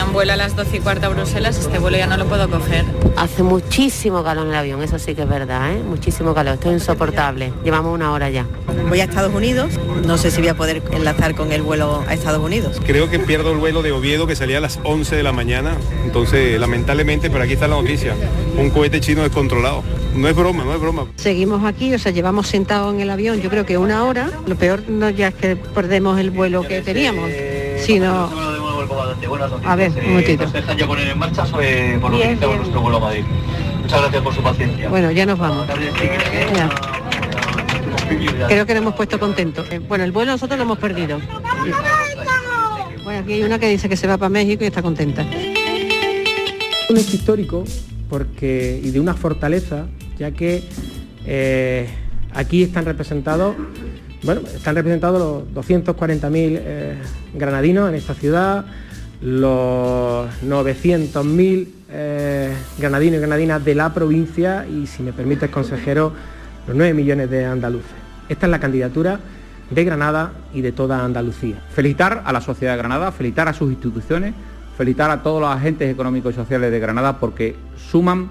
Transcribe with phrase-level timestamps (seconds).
[0.00, 2.24] Tenía un vuelo a las 12 y cuarta a Bruselas, este vuelo ya no lo
[2.24, 2.86] puedo coger.
[3.16, 5.82] Hace muchísimo calor en el avión, eso sí que es verdad, ¿eh?
[5.82, 7.52] Muchísimo calor, esto es insoportable.
[7.62, 8.46] Llevamos una hora ya.
[8.88, 9.72] Voy a Estados Unidos,
[10.06, 12.80] no sé si voy a poder enlazar con el vuelo a Estados Unidos.
[12.86, 15.76] Creo que pierdo el vuelo de Oviedo que salía a las 11 de la mañana,
[16.02, 18.14] entonces lamentablemente, pero aquí está la noticia,
[18.56, 19.82] un cohete chino descontrolado.
[20.16, 21.08] No es broma, no es broma.
[21.16, 24.30] Seguimos aquí, o sea, llevamos sentados en el avión yo creo que una hora.
[24.46, 27.30] Lo peor no ya es que perdemos el vuelo que teníamos,
[27.84, 28.59] sino
[29.64, 30.44] a ver, un momentito.
[30.44, 33.24] ¿Nos dejan ya poner en marcha sobre por lo que nuestro vuelo a Madrid?
[33.82, 34.88] Muchas gracias por su paciencia.
[34.88, 35.66] Bueno, ya nos vamos.
[36.54, 36.70] Ya.
[38.48, 39.66] Creo que nos hemos puesto contentos.
[39.70, 41.20] Eh, Bueno, el vuelo nosotros lo hemos perdido.
[43.04, 45.22] Bueno, aquí hay una que dice que se va para México y está contenta.
[46.88, 47.64] Un hecho histórico
[48.08, 49.86] porque, y de una fortaleza,
[50.18, 50.64] ya que
[51.24, 51.88] eh,
[52.34, 53.54] aquí están representados,
[54.22, 56.94] bueno, están representados los 240.000 eh,
[57.34, 58.64] granadinos en esta ciudad,
[59.22, 66.12] los 900.000 eh, granadinos y granadinas de la provincia y, si me permite el consejero,
[66.66, 67.90] los 9 millones de andaluces.
[68.28, 69.18] Esta es la candidatura
[69.70, 71.56] de Granada y de toda Andalucía.
[71.72, 74.34] Felicitar a la sociedad de Granada, felicitar a sus instituciones,
[74.76, 77.56] felicitar a todos los agentes económicos y sociales de Granada porque
[77.90, 78.30] suman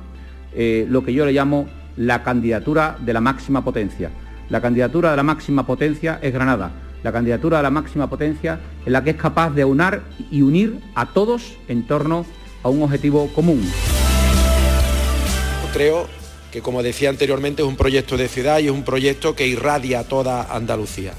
[0.53, 1.67] eh, lo que yo le llamo
[1.97, 4.09] la candidatura de la máxima potencia.
[4.49, 6.71] La candidatura de la máxima potencia es Granada.
[7.03, 10.79] La candidatura de la máxima potencia es la que es capaz de unar y unir
[10.95, 12.25] a todos en torno
[12.63, 13.63] a un objetivo común.
[15.71, 16.07] Creo
[16.51, 19.99] que, como decía anteriormente, es un proyecto de ciudad y es un proyecto que irradia
[19.99, 21.13] a toda Andalucía.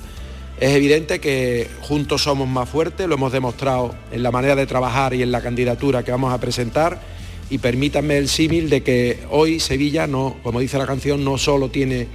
[0.58, 5.14] Es evidente que juntos somos más fuertes, lo hemos demostrado en la manera de trabajar
[5.14, 7.00] y en la candidatura que vamos a presentar
[7.48, 11.70] y permítanme el símil de que hoy Sevilla, no, como dice la canción, no solo
[11.70, 12.08] tiene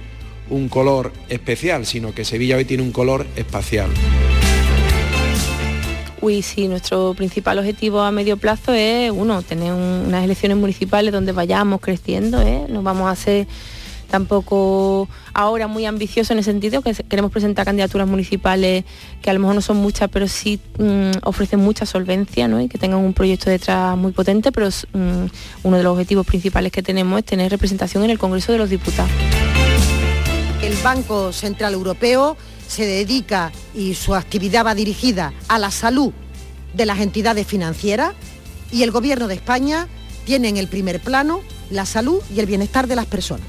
[0.50, 3.88] un color especial, sino que Sevilla hoy tiene un color espacial.
[6.20, 11.12] Uy, sí, nuestro principal objetivo a medio plazo es, uno, tener un- unas elecciones municipales
[11.12, 12.66] donde vayamos creciendo, ¿eh?
[12.68, 13.46] No vamos a ser
[14.10, 18.84] tampoco ahora muy ambiciosos en el sentido que queremos presentar candidaturas municipales
[19.20, 22.60] que a lo mejor no son muchas, pero sí mm, ofrecen mucha solvencia ¿no?
[22.60, 25.26] y que tengan un proyecto detrás muy potente, pero mm,
[25.64, 28.70] uno de los objetivos principales que tenemos es tener representación en el Congreso de los
[28.70, 29.10] Diputados.
[30.66, 36.12] El Banco Central Europeo se dedica y su actividad va dirigida a la salud
[36.74, 38.14] de las entidades financieras
[38.72, 39.86] y el Gobierno de España
[40.24, 41.40] tiene en el primer plano
[41.70, 43.46] la salud y el bienestar de las personas.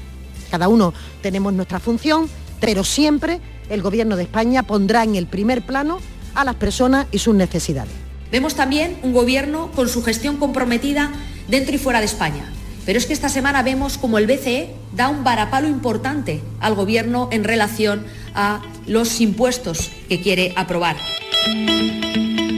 [0.48, 2.28] Cada uno tenemos nuestra función,
[2.60, 5.98] pero siempre el Gobierno de España pondrá en el primer plano
[6.36, 7.92] a las personas y sus necesidades.
[8.30, 11.10] Vemos también un gobierno con su gestión comprometida
[11.48, 12.52] dentro y fuera de España.
[12.88, 17.28] Pero es que esta semana vemos como el BCE da un varapalo importante al gobierno
[17.30, 18.04] en relación
[18.34, 20.96] a los impuestos que quiere aprobar.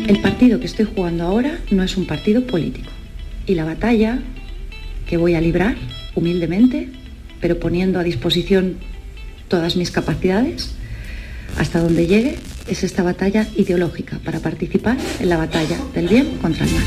[0.06, 2.92] El partido que estoy jugando ahora no es un partido político.
[3.44, 4.20] Y la batalla
[5.08, 5.74] que voy a librar,
[6.14, 6.92] humildemente,
[7.40, 8.76] pero poniendo a disposición
[9.48, 10.70] todas mis capacidades,
[11.58, 16.66] hasta donde llegue, es esta batalla ideológica para participar en la batalla del bien contra
[16.66, 16.84] el mal.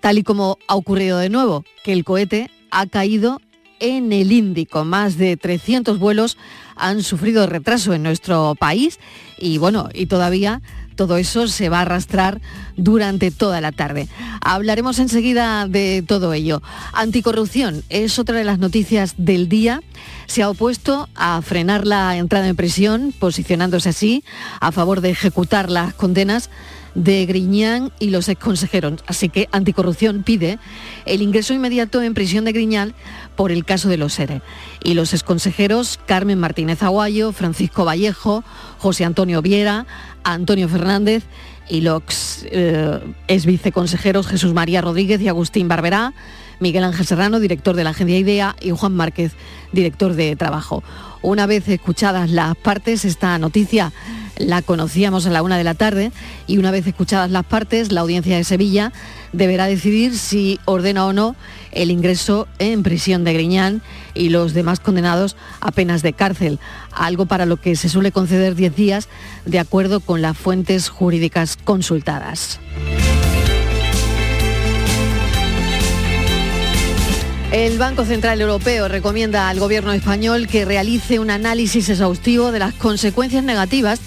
[0.00, 3.40] Tal y como ha ocurrido de nuevo, que el cohete ha caído
[3.80, 4.84] en el Índico.
[4.84, 6.36] Más de 300 vuelos
[6.76, 8.98] han sufrido retraso en nuestro país
[9.38, 10.62] y bueno, y todavía
[10.98, 12.40] todo eso se va a arrastrar
[12.76, 14.08] durante toda la tarde.
[14.40, 16.60] Hablaremos enseguida de todo ello.
[16.92, 19.80] Anticorrupción es otra de las noticias del día.
[20.26, 24.24] Se ha opuesto a frenar la entrada en prisión, posicionándose así
[24.60, 26.50] a favor de ejecutar las condenas
[26.94, 29.02] de Griñán y los exconsejeros.
[29.06, 30.58] Así que Anticorrupción pide
[31.06, 32.94] el ingreso inmediato en prisión de Griñán
[33.36, 34.42] por el caso de los SERE.
[34.82, 38.44] Y los exconsejeros Carmen Martínez Aguayo, Francisco Vallejo,
[38.78, 39.86] José Antonio Viera,
[40.24, 41.24] Antonio Fernández
[41.68, 42.98] y los eh,
[43.28, 46.14] ex viceconsejeros Jesús María Rodríguez y Agustín Barberá,
[46.60, 49.32] Miguel Ángel Serrano, director de la Agencia IDEA, y Juan Márquez,
[49.72, 50.82] director de Trabajo.
[51.22, 53.92] Una vez escuchadas las partes, esta noticia
[54.38, 56.12] la conocíamos a la una de la tarde
[56.46, 58.92] y una vez escuchadas las partes, la audiencia de Sevilla
[59.32, 61.36] deberá decidir si ordena o no
[61.72, 63.82] el ingreso en prisión de Griñán
[64.14, 66.58] y los demás condenados a penas de cárcel,
[66.92, 69.08] algo para lo que se suele conceder 10 días
[69.44, 72.60] de acuerdo con las fuentes jurídicas consultadas.
[77.50, 82.74] El Banco Central Europeo recomienda al gobierno español que realice un análisis exhaustivo de las
[82.74, 84.00] consecuencias negativas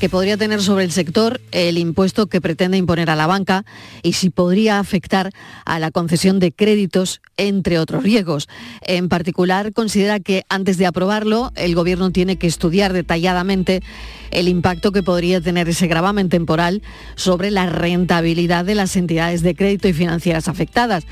[0.00, 3.64] que podría tener sobre el sector el impuesto que pretende imponer a la banca
[4.02, 5.30] y si podría afectar
[5.64, 8.48] a la concesión de créditos, entre otros riesgos.
[8.82, 13.82] En particular, considera que antes de aprobarlo, el Gobierno tiene que estudiar detalladamente
[14.30, 16.82] el impacto que podría tener ese gravamen temporal
[17.14, 21.06] sobre la rentabilidad de las entidades de crédito y financieras afectadas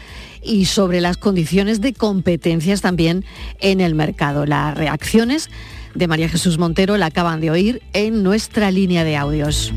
[0.45, 3.25] y sobre las condiciones de competencias también
[3.61, 4.47] en el mercado.
[4.47, 5.49] Las reacciones
[5.95, 9.73] de María Jesús Montero la acaban de oír en nuestra línea de audios.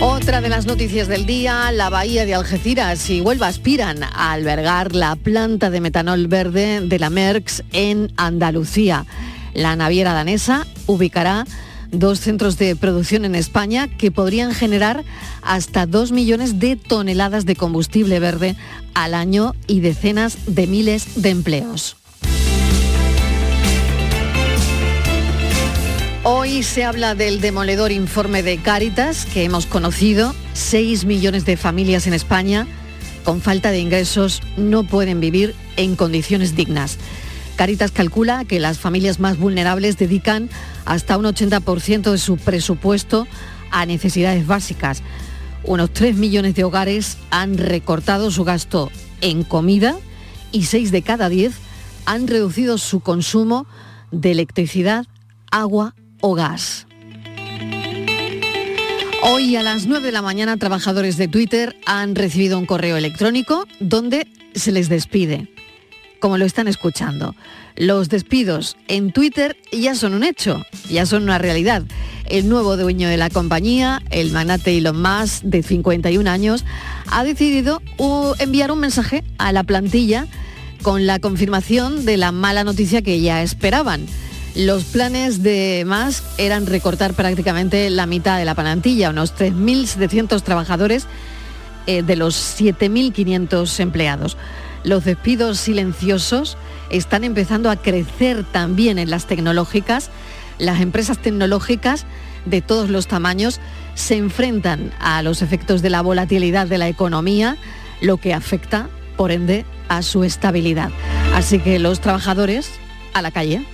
[0.00, 4.94] Otra de las noticias del día, la bahía de Algeciras y Huelva aspiran a albergar
[4.94, 9.06] la planta de metanol verde de la Merckx en Andalucía.
[9.54, 11.46] La naviera danesa ubicará
[11.98, 15.04] dos centros de producción en España que podrían generar
[15.42, 18.56] hasta 2 millones de toneladas de combustible verde
[18.94, 21.96] al año y decenas de miles de empleos.
[26.22, 30.34] Hoy se habla del demoledor informe de Cáritas que hemos conocido.
[30.54, 32.66] 6 millones de familias en España
[33.26, 36.96] con falta de ingresos no pueden vivir en condiciones dignas.
[37.56, 40.50] Caritas calcula que las familias más vulnerables dedican
[40.84, 43.26] hasta un 80% de su presupuesto
[43.70, 45.02] a necesidades básicas.
[45.64, 48.90] Unos 3 millones de hogares han recortado su gasto
[49.22, 49.96] en comida
[50.52, 51.54] y 6 de cada 10
[52.04, 53.66] han reducido su consumo
[54.12, 55.06] de electricidad,
[55.50, 56.86] agua o gas.
[59.22, 63.66] Hoy a las 9 de la mañana trabajadores de Twitter han recibido un correo electrónico
[63.80, 65.48] donde se les despide,
[66.20, 67.34] como lo están escuchando.
[67.76, 71.82] Los despidos en Twitter ya son un hecho, ya son una realidad.
[72.26, 76.64] El nuevo dueño de la compañía, el magnate Elon Musk, de 51 años,
[77.10, 77.82] ha decidido
[78.38, 80.26] enviar un mensaje a la plantilla
[80.82, 84.06] con la confirmación de la mala noticia que ya esperaban
[84.56, 91.06] los planes de Musk eran recortar prácticamente la mitad de la plantilla, unos 3.700 trabajadores
[91.86, 94.38] eh, de los 7.500 empleados.
[94.86, 96.56] Los despidos silenciosos
[96.90, 100.10] están empezando a crecer también en las tecnológicas.
[100.58, 102.06] Las empresas tecnológicas
[102.44, 103.58] de todos los tamaños
[103.96, 107.56] se enfrentan a los efectos de la volatilidad de la economía,
[108.00, 110.90] lo que afecta, por ende, a su estabilidad.
[111.34, 112.70] Así que los trabajadores
[113.12, 113.64] a la calle.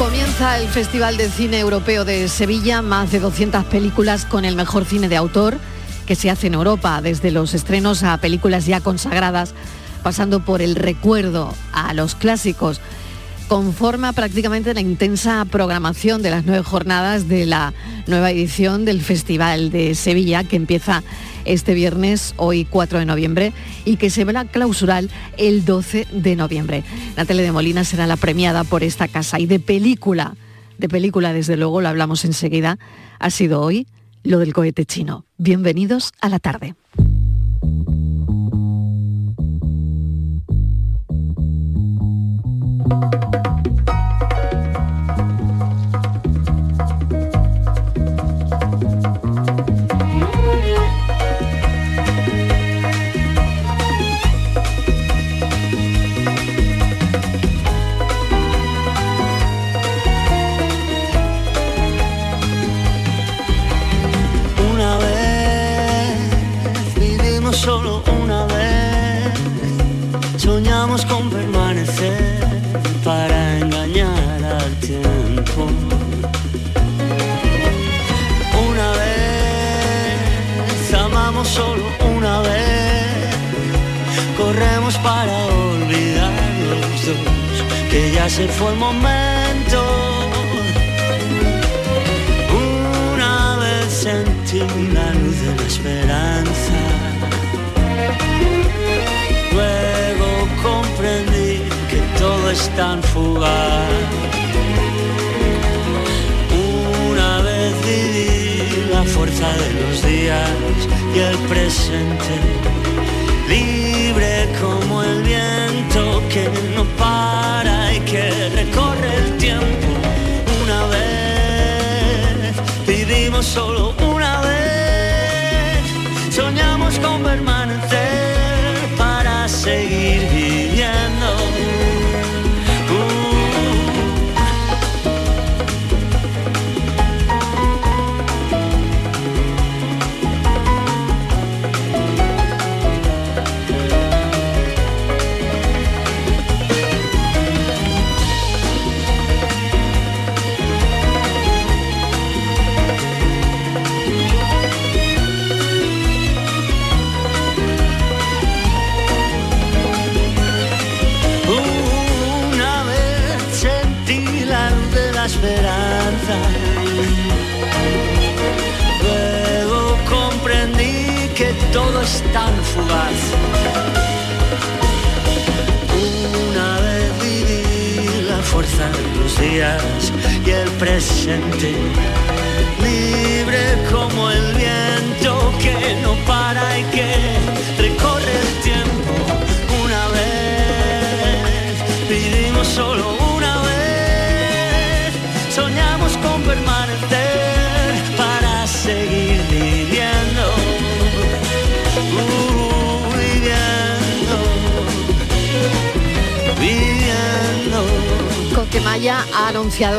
[0.00, 4.84] Comienza el Festival de Cine Europeo de Sevilla, más de 200 películas con el mejor
[4.84, 5.58] cine de autor
[6.08, 9.52] que se hace en Europa, desde los estrenos a películas ya consagradas,
[10.02, 12.80] pasando por el recuerdo a los clásicos.
[13.46, 17.74] Conforma prácticamente la intensa programación de las nueve jornadas de la
[18.06, 21.02] nueva edición del Festival de Sevilla, que empieza
[21.44, 23.52] este viernes, hoy 4 de noviembre,
[23.84, 26.84] y que se verá clausural el 12 de noviembre.
[27.16, 30.36] La tele de Molina será la premiada por esta casa y de película,
[30.78, 32.78] de película desde luego, lo hablamos enseguida,
[33.18, 33.86] ha sido hoy
[34.22, 35.24] lo del cohete chino.
[35.36, 36.74] Bienvenidos a la tarde.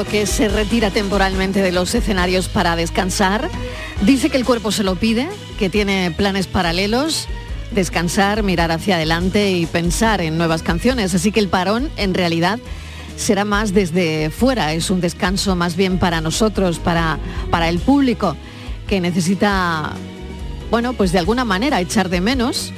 [0.09, 3.47] Que se retira temporalmente de los escenarios para descansar.
[4.01, 7.27] Dice que el cuerpo se lo pide, que tiene planes paralelos,
[7.71, 11.13] descansar, mirar hacia adelante y pensar en nuevas canciones.
[11.13, 12.59] Así que el parón en realidad
[13.17, 17.19] será más desde fuera, es un descanso más bien para nosotros, para,
[17.51, 18.35] para el público,
[18.87, 19.93] que necesita,
[20.71, 22.73] bueno, pues de alguna manera echar de menos.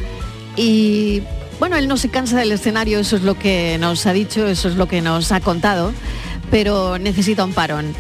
[0.58, 1.22] Y
[1.60, 4.68] bueno, él no se cansa del escenario, eso es lo que nos ha dicho, eso
[4.68, 5.94] es lo que nos ha contado,
[6.51, 7.96] pero necesita un parón.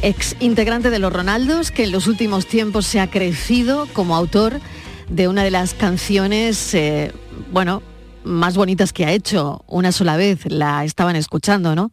[0.00, 4.60] Ex integrante de los Ronaldos, que en los últimos tiempos se ha crecido como autor
[5.10, 7.12] de una de las canciones, eh,
[7.52, 7.82] bueno,
[8.24, 11.90] más bonitas que ha hecho una sola vez, la estaban escuchando, ¿no?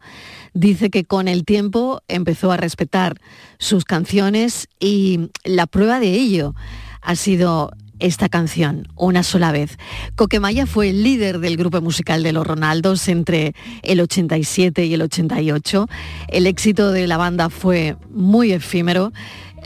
[0.54, 3.20] Dice que con el tiempo empezó a respetar
[3.58, 6.54] sus canciones y la prueba de ello
[7.02, 9.78] ha sido esta canción, una sola vez.
[10.16, 15.02] Coquemaya fue el líder del grupo musical de los Ronaldos entre el 87 y el
[15.02, 15.88] 88.
[16.28, 19.12] El éxito de la banda fue muy efímero.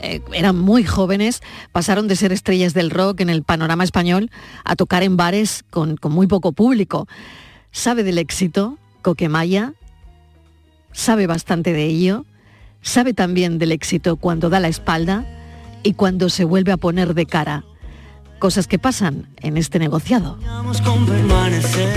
[0.01, 4.31] eh, eran muy jóvenes, pasaron de ser estrellas del rock en el panorama español
[4.65, 7.07] a tocar en bares con, con muy poco público.
[7.71, 9.73] ¿Sabe del éxito, Coquemaya?
[10.91, 12.25] ¿Sabe bastante de ello?
[12.81, 15.25] ¿Sabe también del éxito cuando da la espalda
[15.83, 17.63] y cuando se vuelve a poner de cara?
[18.43, 20.37] Cosas que pasan en este negociado.
[21.07, 21.95] Permanecer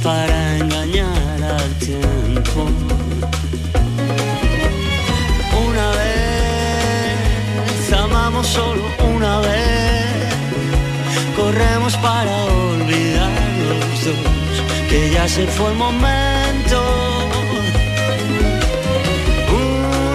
[0.00, 2.68] para engañar al tiempo.
[5.68, 8.82] Una vez, amamos solo
[9.12, 10.36] una vez,
[11.34, 13.32] corremos para olvidar
[13.68, 16.80] los dos, que ya se fue el momento.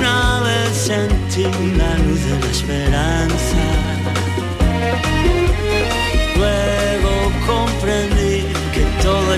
[0.08, 1.44] Una vez sentí
[1.76, 3.51] la luz de la esperanza.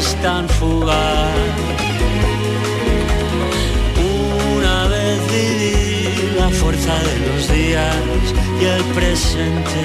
[0.03, 1.31] Es tan fugaz.
[4.57, 7.95] Una vez viví la fuerza de los días
[8.62, 9.79] y el presente,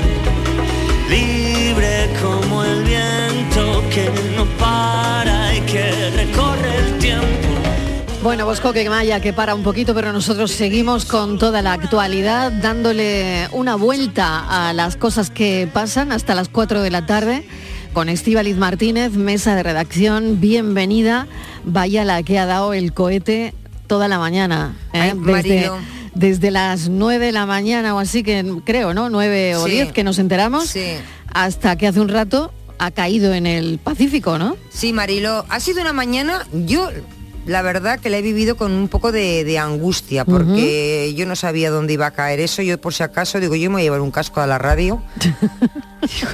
[1.09, 3.63] libre como el viento
[3.95, 7.49] que no para y que recorre el tiempo.
[8.23, 13.49] Bueno, pues Coquemaya que para un poquito, pero nosotros seguimos con toda la actualidad, dándole
[13.53, 17.45] una vuelta a las cosas que pasan hasta las 4 de la tarde
[17.99, 20.41] con Estíbaliz Martínez, mesa de redacción.
[20.41, 21.27] Bienvenida.
[21.65, 23.55] Vaya la que ha dado el cohete
[23.89, 24.77] toda la mañana.
[24.93, 25.01] ¿eh?
[25.01, 25.69] Ay, desde,
[26.15, 29.11] desde las 9 de la mañana o así que creo, ¿no?
[29.11, 29.73] 9 o Sí.
[29.73, 30.69] 10 que nos enteramos.
[30.69, 30.93] Sí.
[31.35, 34.57] Hasta que hace un rato ha caído en el Pacífico, ¿no?
[34.71, 36.89] Sí, Marilo, ha sido una mañana, yo
[37.47, 41.35] la verdad que la he vivido con un poco de, de angustia, porque yo no
[41.37, 43.85] sabía dónde iba a caer eso, yo por si acaso digo, yo me voy a
[43.85, 45.03] llevar un casco a la radio,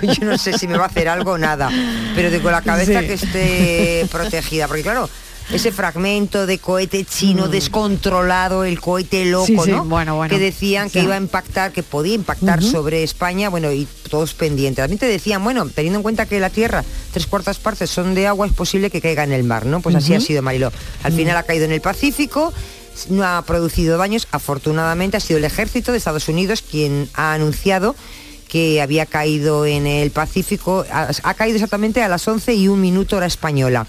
[0.02, 1.70] Digo, yo no sé si me va a hacer algo o nada,
[2.14, 3.06] pero digo, la cabeza Sí.
[3.06, 5.08] que esté protegida, porque claro,
[5.52, 9.56] ese fragmento de cohete chino descontrolado, el cohete loco, Mm.
[9.58, 9.84] Sí, sí, ¿no?
[9.84, 10.30] bueno, bueno.
[10.34, 14.82] Que decían que iba a impactar, que podía impactar sobre España, bueno, y todos pendientes.
[14.82, 18.26] También te decían, bueno, teniendo en cuenta que la Tierra, tres cuartas partes son de
[18.26, 19.80] agua, es posible que caiga en el mar, ¿no?
[19.80, 20.72] Pues así ha sido, Mariló.
[21.02, 21.16] Al Mm.
[21.16, 22.52] final ha caído en el Pacífico,
[23.10, 27.94] no ha producido daños, afortunadamente ha sido el ejército de Estados Unidos quien ha anunciado
[28.48, 32.80] que había caído en el Pacífico, ha, ha caído exactamente a las 11 y un
[32.80, 33.84] minuto hora española.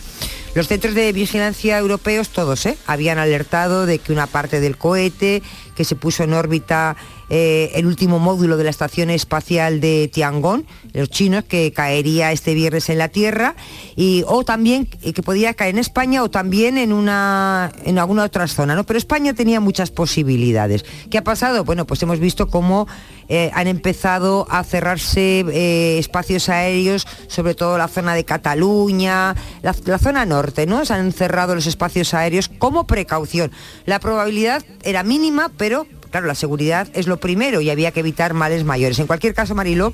[0.56, 2.78] Los centros de vigilancia europeos, todos, ¿eh?
[2.88, 5.44] habían alertado de que una parte del cohete
[5.76, 6.96] que se puso en órbita
[7.30, 12.54] eh, el último módulo de la Estación Espacial de Tiangong, los chinos, que caería este
[12.54, 13.56] viernes en la Tierra,
[13.96, 18.24] y, o también eh, que podía caer en España o también en, una, en alguna
[18.24, 18.76] otra zona.
[18.76, 18.86] ¿no?
[18.86, 20.86] Pero España tenía muchas posibilidades.
[21.10, 21.64] ¿Qué ha pasado?
[21.64, 22.88] Bueno, pues hemos visto cómo
[23.28, 29.98] eh, han empezado a cerrarse espacios aéreos, sobre todo la zona de Cataluña, la, la
[29.98, 30.86] zona norte, ¿no?
[30.86, 33.52] Se han cerrado los espacios aéreos como precaución.
[33.86, 38.34] La probabilidad era mínima, pero claro, la seguridad es lo primero y había que evitar
[38.34, 39.00] males mayores.
[39.00, 39.94] En cualquier caso, Mariló,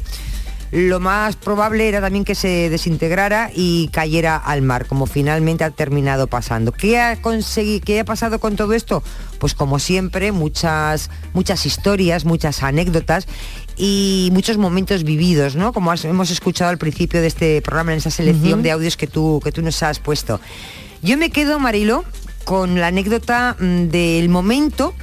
[0.72, 5.72] lo más probable era también que se desintegrara y cayera al mar, como finalmente ha
[5.72, 6.72] terminado pasando.
[6.72, 7.18] ¿Qué ha,
[7.84, 9.04] qué ha pasado con todo esto?
[9.38, 13.28] Pues como siempre, muchas, muchas historias, muchas anécdotas
[13.84, 15.74] y muchos momentos vividos, ¿no?
[15.74, 19.08] Como has- hemos escuchado al principio de este programa, en esa selección de audios que
[19.08, 20.40] tú, que tú nos has puesto.
[21.02, 22.06] Yo me quedo, Marilo,
[22.46, 24.94] con la anécdota mm, del momento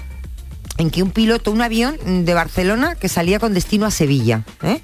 [0.76, 4.44] en que un piloto, un avión de Barcelona que salía con destino a Sevilla.
[4.62, 4.80] ¿eh?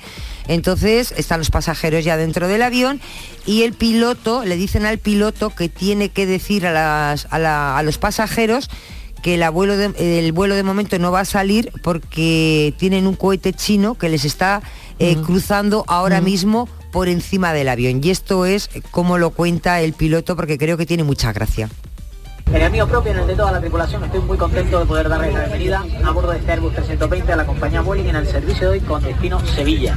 [0.49, 3.01] Entonces están los pasajeros ya dentro del avión
[3.47, 7.79] y el piloto, le dicen al piloto que tiene que decir a, las- a la-
[7.79, 8.69] a los pasajeros
[9.25, 13.15] que el, abuelo de- el vuelo de momento no va a salir porque tienen un
[13.17, 14.61] cohete chino que les está
[14.99, 18.01] eh, cruzando ahora mismo por encima del avión.
[18.05, 21.71] Y esto es como lo cuenta el piloto porque creo que tiene mucha gracia.
[22.53, 25.09] En el mío propio, en el de toda la tripulación, estoy muy contento de poder
[25.09, 28.27] darles la bienvenida a bordo de este Airbus 320 a la compañía Vueling en el
[28.27, 29.97] servicio de hoy con destino Sevilla.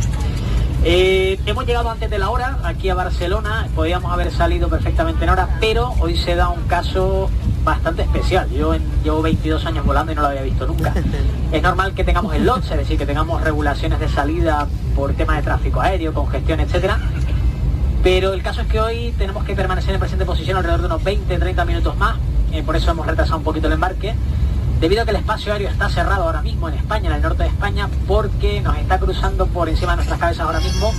[0.83, 5.31] Eh, hemos llegado antes de la hora aquí a Barcelona, podíamos haber salido perfectamente en
[5.31, 7.29] hora, pero hoy se da un caso
[7.63, 8.49] bastante especial.
[8.51, 10.93] Yo en- llevo 22 años volando y no lo había visto nunca.
[11.51, 15.35] Es normal que tengamos el lot, es decir, que tengamos regulaciones de salida por tema
[15.37, 16.99] de tráfico aéreo, congestión, etcétera.
[18.03, 21.03] Pero el caso es que hoy tenemos que permanecer en presente posición alrededor de unos
[21.03, 22.15] 20-30 minutos más,
[22.51, 24.13] eh, por eso hemos retrasado un poquito el embarque,
[24.79, 27.43] debido a que el espacio aéreo está cerrado ahora mismo en España, en el norte
[27.43, 30.93] de España, porque nos está cruzando por encima de nuestras cabezas ahora mismo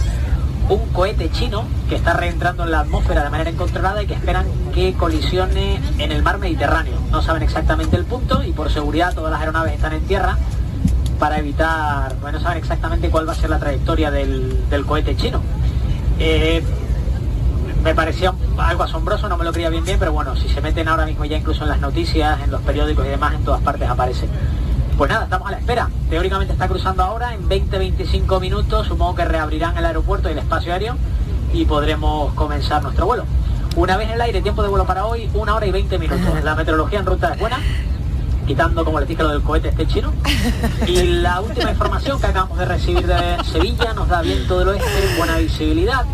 [0.69, 4.47] un cohete chino que está reentrando en la atmósfera de manera incontrolada y que esperan
[4.75, 6.95] que colisione en el mar Mediterráneo.
[7.11, 10.37] No saben exactamente el punto y por seguridad todas las aeronaves están en tierra
[11.19, 15.17] para evitar, bueno, no saben exactamente cuál va a ser la trayectoria del, del cohete
[15.17, 15.41] chino.
[16.19, 16.63] Eh,
[17.83, 20.89] me parecía algo asombroso, no me lo creía bien bien, pero bueno, si se meten
[20.89, 23.89] ahora mismo ya incluso en las noticias, en los periódicos y demás, en todas partes
[23.89, 24.29] aparece.
[24.97, 25.89] Pues nada, estamos a la espera.
[26.11, 30.73] Teóricamente está cruzando ahora, en 20-25 minutos, supongo que reabrirán el aeropuerto y el espacio
[30.73, 30.97] aéreo
[31.53, 33.25] y podremos comenzar nuestro vuelo.
[33.77, 36.43] Una vez en el aire, tiempo de vuelo para hoy, una hora y 20 minutos.
[36.43, 37.61] La meteorología en ruta es buena,
[38.45, 40.13] quitando, como les dije, lo del cohete este chino.
[40.87, 45.15] Y la última información que acabamos de recibir de Sevilla nos da viento del oeste,
[45.17, 46.05] buena visibilidad,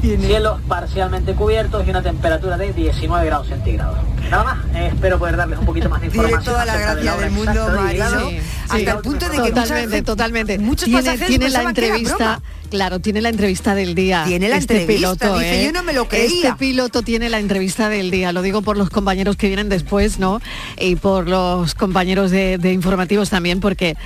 [0.00, 3.98] cielos parcialmente cubiertos y una temperatura de 19 grados centígrados.
[4.30, 6.54] Nada más, eh, espero poder darles un poquito más de Tiene información.
[6.54, 8.30] toda la acerca de gracia hora del mundo, de Marilo, llegada.
[8.68, 10.58] hasta el punto de que totalmente, gente- totalmente.
[10.58, 14.22] muchos tiene, pasajeros tiene la entrevista, claro, tiene la entrevista del día.
[14.26, 15.64] Tiene la este entrevista, piloto, dice, ¿eh?
[15.66, 16.26] yo no me lo creía.
[16.26, 20.20] Este piloto tiene la entrevista del día, lo digo por los compañeros que vienen después,
[20.20, 20.40] ¿no?
[20.78, 23.96] Y por los compañeros de, de informativos también, porque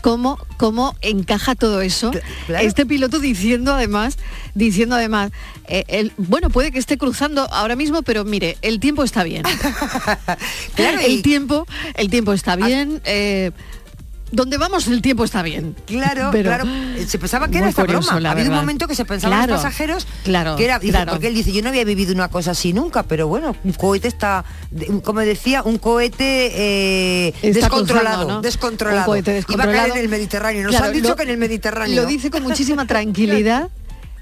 [0.00, 2.10] cómo, cómo encaja todo eso.
[2.60, 4.18] Este piloto diciendo además,
[4.54, 5.32] diciendo además,
[5.68, 9.42] eh, el- bueno, puede que esté cruzando ahora mismo, pero mire, el tiempo está bien.
[10.74, 13.00] Claro, el y- tiempo, el tiempo está bien.
[13.04, 13.50] eh,
[14.32, 15.76] donde vamos el tiempo está bien.
[15.86, 16.64] Claro, Pero claro.
[17.06, 18.28] Se pensaba que era esta curioso, broma.
[18.28, 21.12] Ha habido un momento que se pensaban Claro, los pasajeros claro, que era, dice, claro.
[21.12, 24.08] porque él dice, yo no había vivido una cosa así nunca, pero bueno, un cohete
[24.08, 24.44] está,
[25.04, 27.86] como decía, un cohete eh, descontrolado,
[28.16, 28.40] cruzando, ¿no?
[28.42, 29.00] descontrolado.
[29.00, 30.62] Un cohete Iba a caer en el Mediterráneo.
[30.64, 32.02] Nos han dicho lo- que en el Mediterráneo.
[32.02, 33.70] Lo dice con muchísima tranquilidad.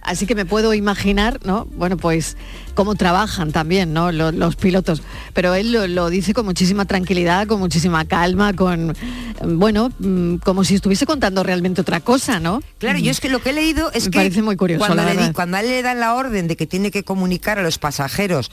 [0.05, 1.67] Así que me puedo imaginar, ¿no?
[1.77, 2.37] Bueno, pues
[2.75, 4.13] cómo trabajan también, ¿no?
[4.13, 5.03] Los, los pilotos.
[5.33, 8.95] Pero él lo, lo dice con muchísima tranquilidad, con muchísima calma, con,
[9.43, 12.63] bueno, mm, como si estuviese contando realmente otra cosa, ¿no?
[12.79, 15.05] Claro, yo es que lo que he leído es Me que parece muy curioso, cuando,
[15.05, 17.79] le cuando a él le dan la orden de que tiene que comunicar a los
[17.79, 18.51] pasajeros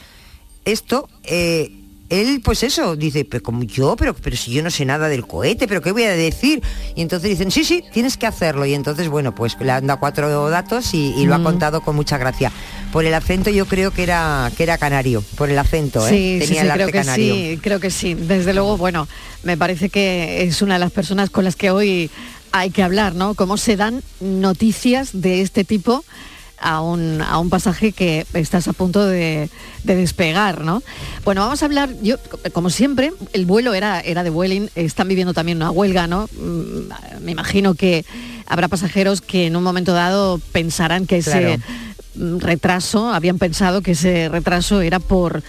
[0.65, 1.71] esto, eh,
[2.11, 5.25] él pues eso, dice, pero como yo, pero, pero si yo no sé nada del
[5.25, 6.61] cohete, pero ¿qué voy a decir?
[6.95, 8.65] Y entonces dicen, sí, sí, tienes que hacerlo.
[8.67, 11.41] Y entonces, bueno, pues le han dado cuatro datos y, y lo Mm.
[11.41, 12.51] ha contado con mucha gracia.
[12.91, 16.09] Por el acento yo creo que era, que era canario, por el acento, ¿eh?
[16.09, 17.33] Sí, Tenía sí, el creo arte que canario.
[17.35, 18.13] sí, creo que sí.
[18.13, 19.07] Desde luego, bueno,
[19.43, 22.11] me parece que es una de las personas con las que hoy
[22.51, 23.33] hay que hablar, ¿no?
[23.33, 26.03] Cómo se dan noticias de este tipo
[26.61, 29.49] a un, a un pasaje que estás a punto de,
[29.83, 30.83] de despegar, ¿no?
[31.23, 32.17] Bueno, vamos a hablar, yo,
[32.53, 36.29] como siempre, el vuelo era, era de Vueling, están viviendo también una huelga, ¿no?
[36.39, 38.05] Mm, Me imagino que
[38.47, 41.63] habrá pasajeros que en un momento dado pensarán que ese Claro.
[42.15, 45.41] mm, retraso, habían pensado que ese retraso era por,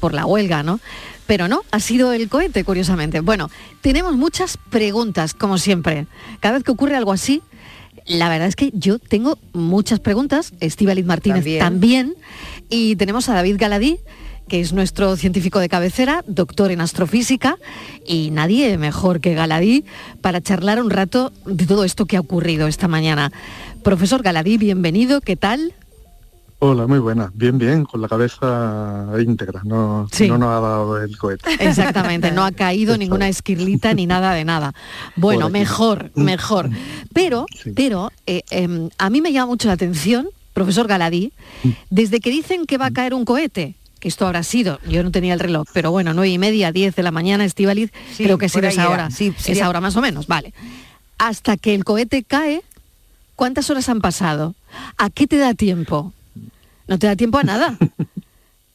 [0.00, 0.80] por la huelga, ¿no?
[1.26, 3.20] Pero no, ha sido el cohete, curiosamente.
[3.20, 3.50] Bueno,
[3.82, 6.06] tenemos muchas preguntas, como siempre.
[6.40, 7.42] Cada vez que ocurre algo así,
[8.08, 11.58] la verdad es que yo tengo muchas preguntas, Estíbaliz Martínez También.
[11.60, 12.14] también.
[12.68, 13.98] y tenemos a David Galadí,
[14.48, 17.58] que es nuestro científico de cabecera, doctor en astrofísica,
[18.06, 19.84] y nadie mejor que Galadí
[20.22, 23.30] para charlar un rato de todo esto que ha ocurrido esta mañana.
[23.82, 25.74] Profesor Galadí, bienvenido, ¿qué tal?
[26.60, 27.30] Hola, muy buena.
[27.34, 29.62] Bien, bien, con la cabeza íntegra.
[29.64, 30.26] No, Sí.
[30.28, 31.48] no nos ha dado el cohete.
[31.60, 34.72] Exactamente, no ha caído ninguna esquirlita ni nada de nada.
[35.14, 36.68] Bueno, mejor, mejor.
[37.12, 41.32] Pero, pero eh, em, a mí me llama mucho la atención, profesor Galadí,
[41.90, 45.12] desde que dicen que va a caer un cohete, que esto habrá sido, yo no
[45.12, 48.36] tenía el reloj, pero bueno, nueve y media, diez de la mañana, Estivaliz, Sí, creo
[48.36, 49.10] que ha sido esa hora.
[49.12, 50.52] Sí, sería- Esa hora más o menos, vale.
[51.18, 52.62] Hasta que el cohete cae,
[53.36, 54.56] ¿cuántas horas han pasado?
[54.96, 56.12] ¿A qué te da tiempo?
[56.88, 57.76] No te da tiempo a nada.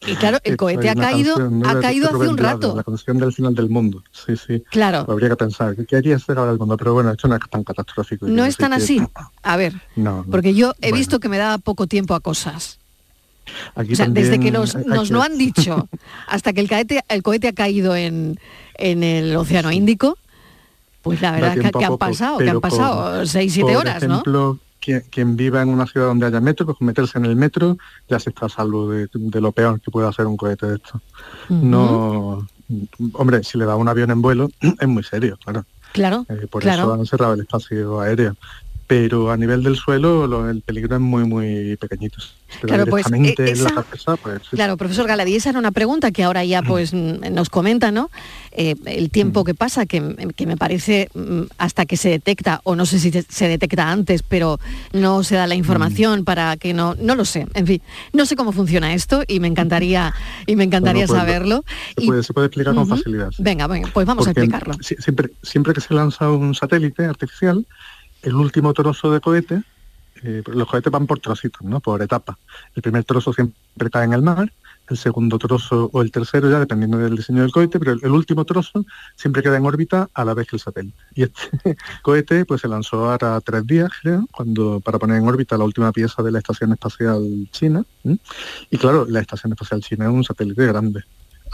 [0.06, 1.70] Y claro, el cohete ha caído, canción, ¿no?
[1.70, 2.76] ha caído hace un rato.
[2.76, 4.04] La canción del final del mundo.
[4.12, 4.62] Sí, sí.
[4.70, 5.06] Claro.
[5.08, 6.76] Habría que pensar, ¿qué haría ser ahora el mundo?
[6.76, 8.28] Pero bueno, esto no es tan catastrófico.
[8.28, 9.02] No es tan que- así.
[9.44, 10.26] A ver, No, no.
[10.30, 12.80] porque yo he Bueno, visto que me da poco tiempo a cosas.
[13.76, 15.88] aquí O sea, desde que nos, nos que- lo han dicho
[16.28, 18.38] hasta que el cohete, el cohete ha caído en,
[18.74, 20.18] en el Océano Índico,
[21.02, 23.82] pues la Da verdad que, que han poco, pasado, que han pasado seis, siete por
[23.84, 24.22] horas, ¿no?
[24.84, 27.78] Quien, quien viva en una ciudad donde haya metro, pues meterse en el metro
[28.10, 30.76] ya se está a salvo de, de lo peor que puede hacer un cohete de
[30.76, 31.02] esto.
[31.50, 32.48] No,
[33.14, 35.66] hombre, si le da un avión en vuelo es muy serio, claro.
[35.94, 36.84] Claro, Eh, por claro.
[36.84, 38.36] eso han cerrado el espacio aéreo.
[38.86, 42.18] Pero a nivel del suelo lo- el peligro es muy, muy pequeñito.
[42.62, 44.50] Pero Claro, pues, eh, la cabeza, pues, sí.
[44.58, 48.12] Claro, profesor Galadí, esa era una pregunta que ahora ya pues mm, nos comenta, ¿no?
[48.52, 52.76] Eh, el tiempo que pasa, que, que me parece mm, hasta que se detecta, o
[52.76, 54.60] no sé si se- detecta antes, pero
[54.92, 58.36] no se da la información para que no, no lo sé, en fin, no sé
[58.36, 60.14] cómo funciona esto y me encantaría,
[60.46, 61.64] y me encantaría Bueno, pues, saberlo.
[61.98, 63.32] Se Y- puede, se puede explicar con facilidad.
[63.40, 64.76] Venga, venga, pues vamos a explicarlo.
[64.82, 67.66] si- Siempre, siempre que se lanza un satélite artificial,
[68.24, 69.62] el último trozo de cohete,
[70.24, 71.80] eh, los cohetes van por trocitos, ¿no?
[71.80, 72.38] por etapas.
[72.76, 74.52] El primer trozo siempre cae en el mar,
[74.90, 78.46] el segundo trozo o el tercero ya dependiendo del diseño del cohete, pero el, último
[78.46, 80.98] trozo siempre queda en órbita a la vez que el satélite.
[81.16, 85.58] Y este cohete pues se lanzó ahora tres días, creo, cuando para poner en órbita
[85.58, 87.84] la última pieza de la Estación Espacial China.
[88.70, 91.04] Y claro, la Estación Espacial China es un satélite grande.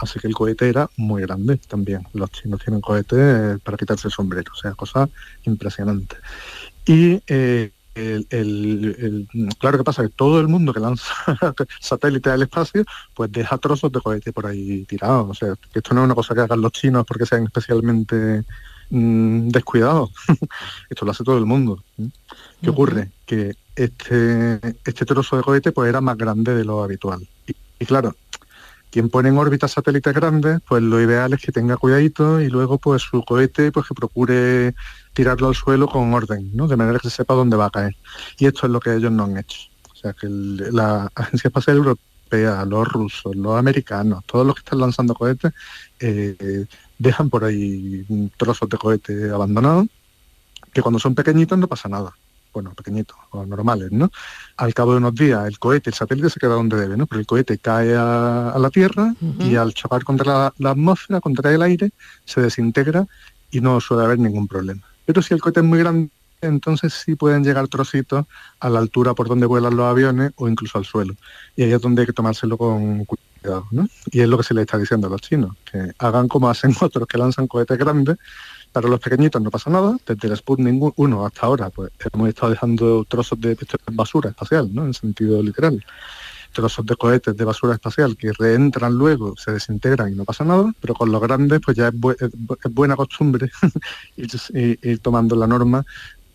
[0.00, 2.06] Así que el cohete era muy grande también.
[2.14, 5.08] Los chinos tienen cohetes para quitarse el sombrero, o sea, cosa
[5.44, 6.16] impresionante.
[6.90, 11.04] Y eh, el, el- el- claro que pasa que todo el mundo que lanza
[11.80, 15.30] satélites al espacio, pues deja trozos de cohete por ahí tirados.
[15.30, 18.42] O sea, que esto no es una cosa que hagan los chinos porque sean especialmente
[18.90, 20.10] mm, descuidados.
[20.90, 21.84] esto lo hace todo el mundo.
[22.60, 23.10] ¿Qué ocurre?
[23.26, 27.26] Que este, este trozo de cohete pues era más grande de lo habitual.
[27.46, 28.16] Y, y claro,
[28.90, 32.78] quien pone en órbita satélites grandes, pues lo ideal es que tenga cuidadito y luego
[32.78, 34.74] pues su cohete pues que procure
[35.12, 36.68] tirarlo al suelo con orden, ¿no?
[36.68, 37.96] De manera que se sepa dónde va a caer.
[38.38, 39.58] Y esto es lo que ellos no han hecho.
[39.92, 44.60] O sea que el- la Agencia Espacial Europea, los rusos, los americanos, todos los que
[44.60, 45.52] están lanzando cohetes,
[45.98, 46.66] eh,
[46.98, 48.04] dejan por ahí
[48.36, 49.86] trozos de cohete abandonados,
[50.72, 52.14] que cuando son pequeñitos no pasa nada.
[52.52, 54.10] Bueno, pequeñitos o normales, ¿no?
[54.56, 57.06] Al cabo de unos días el cohete, el satélite se queda donde debe, ¿no?
[57.06, 61.20] Pero el cohete cae a, a la Tierra y al chocar contra la, la atmósfera,
[61.20, 61.90] contra el aire,
[62.24, 63.06] se desintegra
[63.52, 64.82] y no suele haber ningún problema.
[65.10, 66.08] Pero si el cohete es muy grande,
[66.40, 68.26] entonces sí pueden llegar trocitos
[68.60, 71.14] a la altura por donde vuelan los aviones o incluso al suelo.
[71.56, 73.66] Y ahí es donde hay que tomárselo con cuidado.
[74.12, 76.72] Y es lo que se le está diciendo a los chinos, que hagan como hacen
[76.80, 78.18] otros que lanzan cohetes grandes,
[78.70, 82.52] Para los pequeñitos no pasa nada, desde el Sputnik 1 hasta ahora, pues hemos estado
[82.52, 83.58] dejando trozos de
[83.90, 84.86] basura espacial, ¿no?
[84.86, 85.84] En sentido literal
[86.52, 90.72] trozos de cohetes de basura espacial que reentran luego, se desintegran y no pasa nada,
[90.80, 93.50] pero con los grandes pues ya es, buena costumbre
[94.16, 95.84] ir, tomando la norma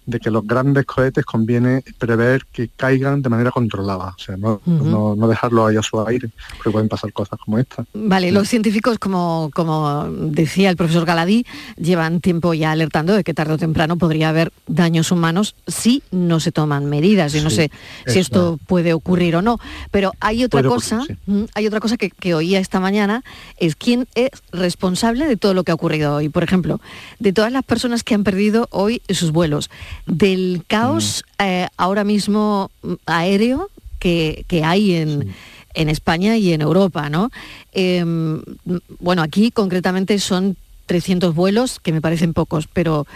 [0.06, 4.62] de que los grandes cohetes conviene prever que caigan de manera controlada, o sea, no,
[4.66, 7.86] no, dejarlo ahí a su aire, porque pueden pasar cosas como esta.
[7.94, 11.46] Vale, los científicos, como, como decía el profesor Galadí,
[11.78, 16.40] llevan tiempo ya alertando de que tarde o temprano podría haber daños humanos si no
[16.40, 17.34] se toman medidas.
[17.36, 17.72] Y no sé
[18.06, 19.60] si esto puede ocurrir o no.
[19.92, 21.02] Pero hay otra cosa,
[21.54, 23.24] hay otra cosa que, que oía esta mañana,
[23.58, 26.30] es quién es responsable de todo lo que ha ocurrido hoy.
[26.30, 26.80] Por ejemplo,
[27.20, 29.70] de todas las personas que han perdido hoy sus vuelos
[30.06, 31.44] del caos mm.
[31.44, 35.34] eh, ahora mismo mm, aéreo que, hay en,
[35.90, 37.32] España y en Europa, ¿no?
[37.74, 38.42] Em,
[39.00, 40.56] bueno, aquí concretamente son
[40.86, 43.08] 300 vuelos, que me parecen pocos, pero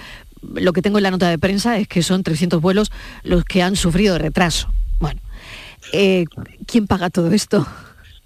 [0.41, 2.91] lo que tengo en la nota de prensa es que son 300 vuelos
[3.23, 4.67] los que han sufrido retraso.
[4.99, 5.21] Bueno,
[5.93, 6.25] eh,
[6.65, 7.65] ¿quién paga todo esto?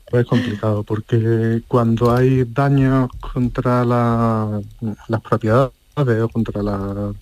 [0.09, 7.13] Pues es complicado, porque cuando hay daños contra las propiedades, o contra la,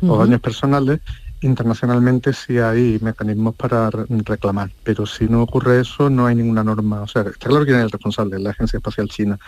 [0.00, 1.00] los daños personales,
[1.40, 7.02] internacionalmente sí hay mecanismos para reclamar, pero si no ocurre eso no hay ninguna norma.
[7.02, 9.38] O sea, está claro quién es el responsable, la Agencia Espacial China,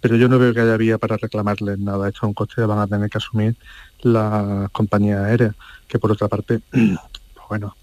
[0.00, 2.08] pero yo no veo que haya vía para reclamarles nada.
[2.08, 3.56] Esto es un coste que van a tener que asumir
[4.02, 5.54] las compañías aéreas,
[5.88, 7.74] que por otra parte, pues bueno,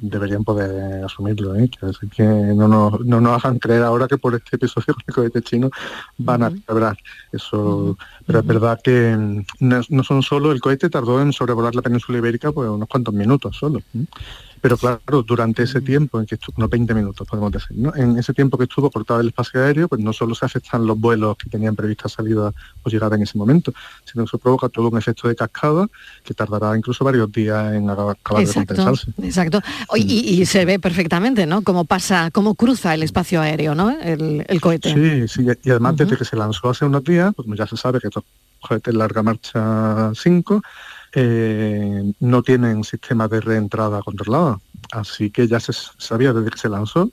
[0.00, 1.70] deberían poder asumirlo, ¿eh?
[2.14, 5.70] que no nos, no nos hagan creer ahora que por este episodio el cohete chino
[6.18, 6.96] van a quebrar.
[7.32, 7.96] Eso,
[8.26, 12.18] pero es verdad que mm, no, son solo, el cohete tardó en sobrevolar la península
[12.18, 13.80] ibérica pues unos cuantos minutos solo.
[14.60, 17.94] Pero claro, durante ese tiempo, en que estuvo, unos 20 minutos podemos decir, ¿no?
[17.94, 20.98] en ese tiempo que estuvo cortado el espacio aéreo, pues no solo se afectan los
[20.98, 23.72] vuelos que tenían prevista salida o llegada en ese momento,
[24.04, 25.86] sino que se provoca todo un efecto de cascada
[26.24, 29.12] que tardará incluso varios días en acabar de compensarse.
[29.22, 29.60] Exacto.
[29.94, 31.62] Y, y, se ve perfectamente, ¿no?
[31.62, 33.90] Cómo pasa, cómo cruza el espacio aéreo, ¿no?
[33.90, 34.94] El, cohete.
[34.94, 38.00] Sí, sí, y además desde que se lanzó hace unos días, pues ya se sabe
[38.00, 38.24] que estos
[38.60, 40.62] cohetes larga marcha 5
[41.18, 44.60] eh, no tienen sistema de reentrada controlada.
[44.92, 47.10] Así que ya se sabía desde que se lanzó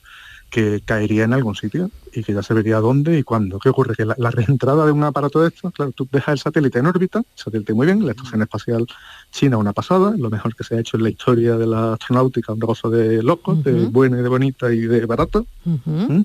[0.49, 3.59] que caería en algún sitio y que ya se vería dónde y cuándo.
[3.59, 3.95] ¿Qué ocurre?
[3.95, 7.19] Que la, reentrada de un aparato de estos, claro, tú dejas el satélite en órbita,
[7.19, 8.85] el satélite muy bien, la estación espacial
[9.31, 12.51] china una pasada, lo mejor que se ha hecho en la historia de la astronáutica,
[12.51, 15.47] un negocio de locos, de buena y de bonita y de barato.
[15.63, 16.21] ¿Mm?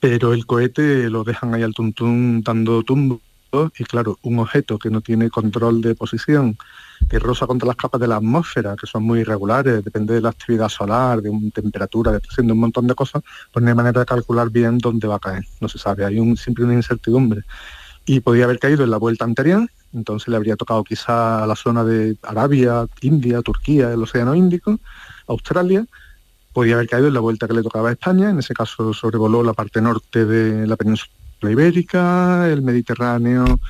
[0.00, 3.20] Pero el cohete lo dejan ahí al tuntún dando tumbo
[3.78, 6.56] y claro, un objeto que no tiene control de posición,
[7.08, 10.28] que rosa contra las capas de la atmósfera, que son muy irregulares, depende de la
[10.30, 14.06] actividad solar, de una temperatura, de un montón de cosas, pues no hay manera de
[14.06, 17.42] calcular bien dónde va a caer, no se sabe, hay un, siempre una incertidumbre.
[18.06, 21.56] Y podía haber caído en la vuelta anterior, entonces le habría tocado quizá a la
[21.56, 24.78] zona de Arabia, India, Turquía, el Océano Índico,
[25.26, 25.84] Australia,
[26.52, 29.42] podía haber caído en la vuelta que le tocaba a España, en ese caso sobrevoló
[29.42, 33.60] la parte norte de la península la ibérica, el Mediterráneo,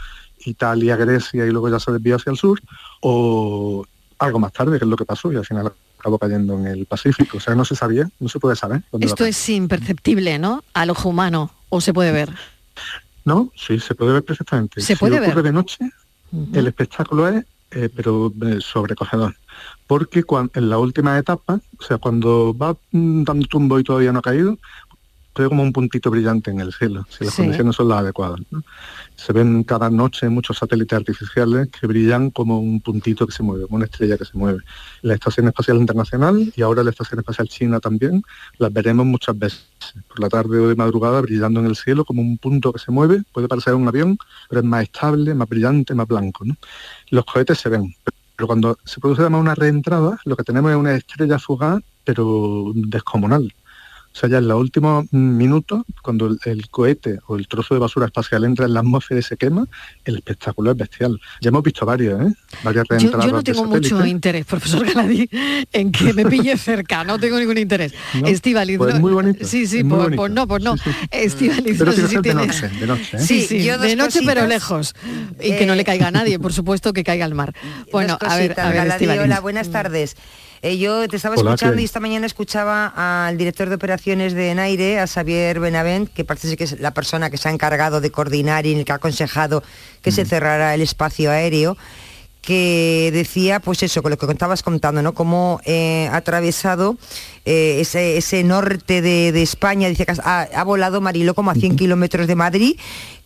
[0.45, 2.61] Italia, Grecia y luego ya se desvió hacia el sur,
[3.01, 3.85] o
[4.19, 6.87] algo más tarde, que es lo que pasó, y al final acabó cayendo en el
[6.87, 7.39] Pacífico.
[7.39, 8.83] O sea, no se sabía, no se puede saber.
[9.01, 10.65] Esto es imperceptible, ¿no?
[10.75, 12.31] Al ojo humano, o se puede ver.
[13.25, 14.81] No, sí, se puede ver perfectamente.
[14.81, 15.45] Se puede ocurre ver.
[15.45, 15.91] de noche,
[16.53, 19.37] el espectáculo es, eh, pero eh, sobrecogedor.
[19.87, 24.13] Porque cuando, en la última etapa, o sea, cuando va mm, dando tumbo y todavía
[24.13, 24.59] no ha caído,
[25.33, 28.41] como un puntito brillante en el cielo, si las condiciones son las adecuadas.
[29.17, 33.65] Se ven cada noche muchos satélites artificiales que brillan como un puntito que se mueve,
[33.65, 34.61] como una estrella que se mueve.
[35.03, 38.23] La Estación Espacial Internacional y ahora la Estación Espacial China también,
[38.59, 39.67] las veremos muchas veces,
[40.09, 42.91] por la tarde o de madrugada, brillando en el cielo como un punto que se
[42.91, 46.45] mueve, puede parecer un avión, pero es más estable, más brillante, más blanco.
[47.11, 47.95] Los cohetes se ven,
[48.37, 52.73] pero cuando se produce además una reentrada, lo que tenemos es una estrella fugaz, pero
[52.75, 53.53] descomunal
[54.13, 58.07] o sea, ya en los últimos minutos, cuando el, cohete o el trozo de basura
[58.07, 59.67] espacial entra en la atmósfera y se quema,
[60.05, 61.21] el espectáculo es bestial.
[61.41, 62.35] Ya hemos visto varios, ¿eh?
[62.65, 65.31] Varias yo, yo no tengo mucho interés, profesor Galadí,
[65.73, 67.95] en que me pille cerca, no tengo ningún interés.
[68.15, 68.29] ¿No?
[68.79, 69.47] Pues muy bonito.
[69.47, 70.77] Sí, sí, pues, pues, no, pues no.
[70.77, 73.17] Sí, no sé si de noche, de noche.
[73.17, 73.21] ¿eh?
[73.21, 74.95] Sí, sí, de noche pero lejos.
[75.41, 77.55] Y que no le caiga a nadie, por supuesto que caiga al mar.
[77.93, 80.17] Bueno, a ver, a ver, Hola, buenas tardes.
[80.63, 82.93] Eh, yo te estaba escuchando y esta mañana escuchaba
[83.27, 87.31] al director de operaciones de Naire, a Xavier Benavent, que parece que es la persona
[87.31, 89.63] que se ha encargado de coordinar y que ha aconsejado
[90.03, 90.27] que se mm.
[90.27, 91.79] cerrara el espacio aéreo
[92.43, 95.13] que decía, pues eso, con lo que contabas contando, ¿no?
[95.15, 96.97] Cómo eh, ha atravesado
[97.45, 101.55] eh, ese, ese norte de, de España, dice que ha, ha volado Mariló como a
[101.55, 102.77] 100 kilómetros de Madrid,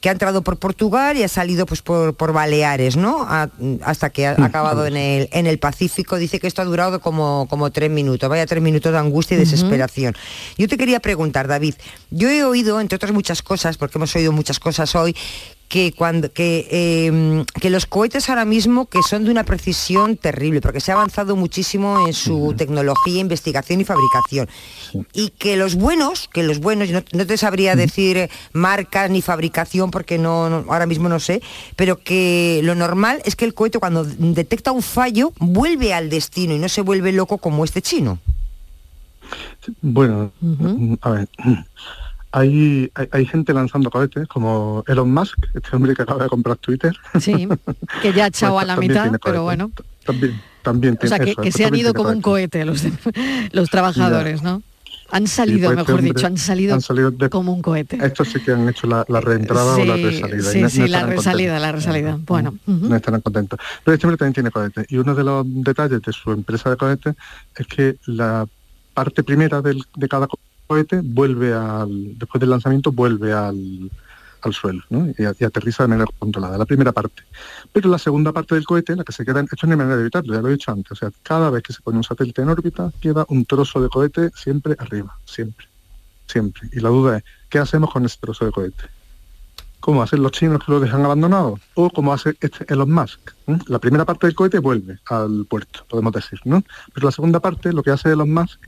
[0.00, 3.22] que ha entrado por Portugal y ha salido pues por, por Baleares, ¿no?
[3.22, 3.48] A-
[3.82, 6.16] hasta que ha acabado en el, en el Pacífico.
[6.18, 9.40] Dice que esto ha durado como, como tres minutos, vaya tres minutos de angustia y
[9.40, 10.14] desesperación.
[10.58, 11.74] Yo te quería preguntar, David,
[12.10, 15.16] yo he oído, entre otras muchas cosas, porque hemos oído muchas cosas hoy,
[15.68, 20.60] que cuando que, eh, que los cohetes ahora mismo que son de una precisión terrible
[20.60, 24.48] porque se ha avanzado muchísimo en su tecnología investigación y fabricación.
[25.12, 29.22] Y que los buenos que los buenos no, no te sabría decir eh, marcas ni
[29.22, 31.42] fabricación porque no, no- ahora mismo no sé
[31.76, 36.54] pero que lo normal es que el cohete cuando detecta un fallo vuelve al destino
[36.54, 38.18] y no se vuelve loco como este chino.
[39.80, 40.30] Bueno,
[41.00, 41.28] a ver,
[42.36, 46.56] hay, hay, hay gente lanzando cohetes como Elon Musk, este hombre que acaba de comprar
[46.56, 46.92] Twitter.
[47.20, 47.46] Sí,
[48.02, 49.70] que ya ha echado a la mitad, pero bueno.
[50.04, 52.82] También, también O sea, que, eso, que eso se han ido como un cohete los,
[53.52, 54.62] los trabajadores, ¿no?
[55.12, 58.04] Han salido, pues este mejor hombre dicho, han salido, han salido de- como un cohete.
[58.04, 60.50] Estos sí que han hecho la, la reentrada o la resalida.
[60.50, 61.60] sí, no- no sí, la resalida, contentos.
[61.62, 62.18] la resalida.
[62.26, 62.54] Bueno.
[62.66, 63.60] No estarán contentos.
[63.84, 64.86] Pero este hombre también tiene cohetes.
[64.90, 67.14] Y uno de los detalles de su empresa de cohetes
[67.54, 68.44] es que la
[68.92, 70.42] parte primera del- de cada cohete
[71.02, 73.90] vuelve al, después del lanzamiento, vuelve al,
[74.42, 74.82] al suelo
[75.18, 77.22] y, aterriza de manera controlada, la primera parte.
[77.72, 79.96] Pero la segunda parte del cohete, la que se queda, en- esto no hay manera
[79.96, 82.04] de evitarlo, ya lo he dicho antes, o sea, cada vez que se pone un
[82.04, 85.66] satélite en órbita, queda un trozo de cohete siempre arriba, siempre,
[86.26, 86.68] siempre.
[86.72, 88.84] Y la duda es, ¿qué hacemos con ese trozo de cohete?
[89.80, 91.58] ¿Cómo hacen los chinos que lo dejan abandonado?
[91.74, 93.20] ¿O cómo hace este Elon Musk?
[93.46, 93.56] ¿Mm?
[93.66, 96.62] La primera parte del cohete vuelve al puerto, podemos decir, ¿no?
[96.94, 98.60] Pero la segunda parte, lo que hace Elon Musk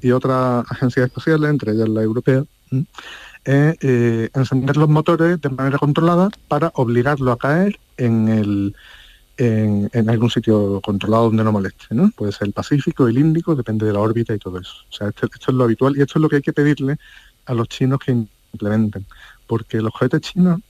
[0.00, 2.44] y otras agencias espaciales, entre ellas la europea,
[3.44, 8.74] es eh, encender los motores de manera controlada para obligarlo a caer en el
[9.38, 12.10] en, algún sitio controlado donde no moleste, ¿no?
[12.16, 14.72] Puede ser el Pacífico, el Índico, depende de la órbita y todo eso.
[14.90, 16.96] O sea, esto, es lo habitual y esto es lo que hay que pedirle
[17.44, 18.12] a los chinos que
[18.52, 19.06] implementen,
[19.46, 20.60] porque los cohetes chinos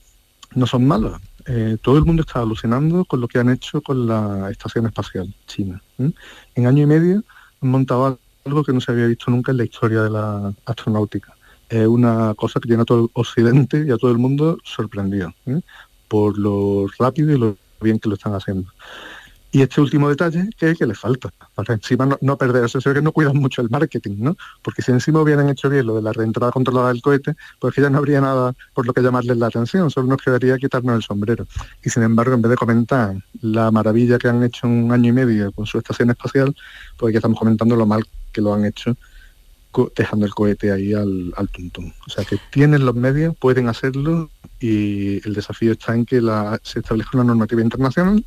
[0.53, 1.19] no son malos.
[1.45, 5.33] Eh, todo el mundo está alucinando con lo que han hecho con la estación espacial
[5.47, 5.81] china.
[5.97, 7.23] En año y medio
[7.61, 11.33] han montado algo que no se había visto nunca en la historia de la astronáutica.
[11.69, 15.33] Es una cosa que tiene a todo el occidente y a todo el mundo sorprendido
[15.45, 15.59] ¿eh?
[16.07, 18.71] por lo rápido y lo bien que lo están haciendo.
[19.51, 22.89] Y este último detalle que es que le falta, para encima no, no perderse, se
[22.89, 24.37] ve que no cuidan mucho el marketing, ¿no?
[24.61, 27.81] Porque si encima hubieran hecho bien lo de la reentrada controlada del cohete, pues que
[27.81, 31.01] ya no habría nada por lo que llamarles la atención, solo nos quedaría quitarnos el
[31.01, 31.47] sombrero.
[31.81, 35.09] Y sin embargo, en vez de comentar la maravilla que han hecho en un año
[35.09, 36.53] y medio con su estación espacial,
[36.97, 38.05] pues aquí estamos comentando lo mal
[38.37, 38.95] que lo han hecho
[39.95, 41.93] dejando el cohete ahí al, al tuntún.
[42.07, 46.59] O sea que tienen los medios, pueden hacerlo y el desafío está en que la-
[46.63, 48.23] se establezca una normativa internacional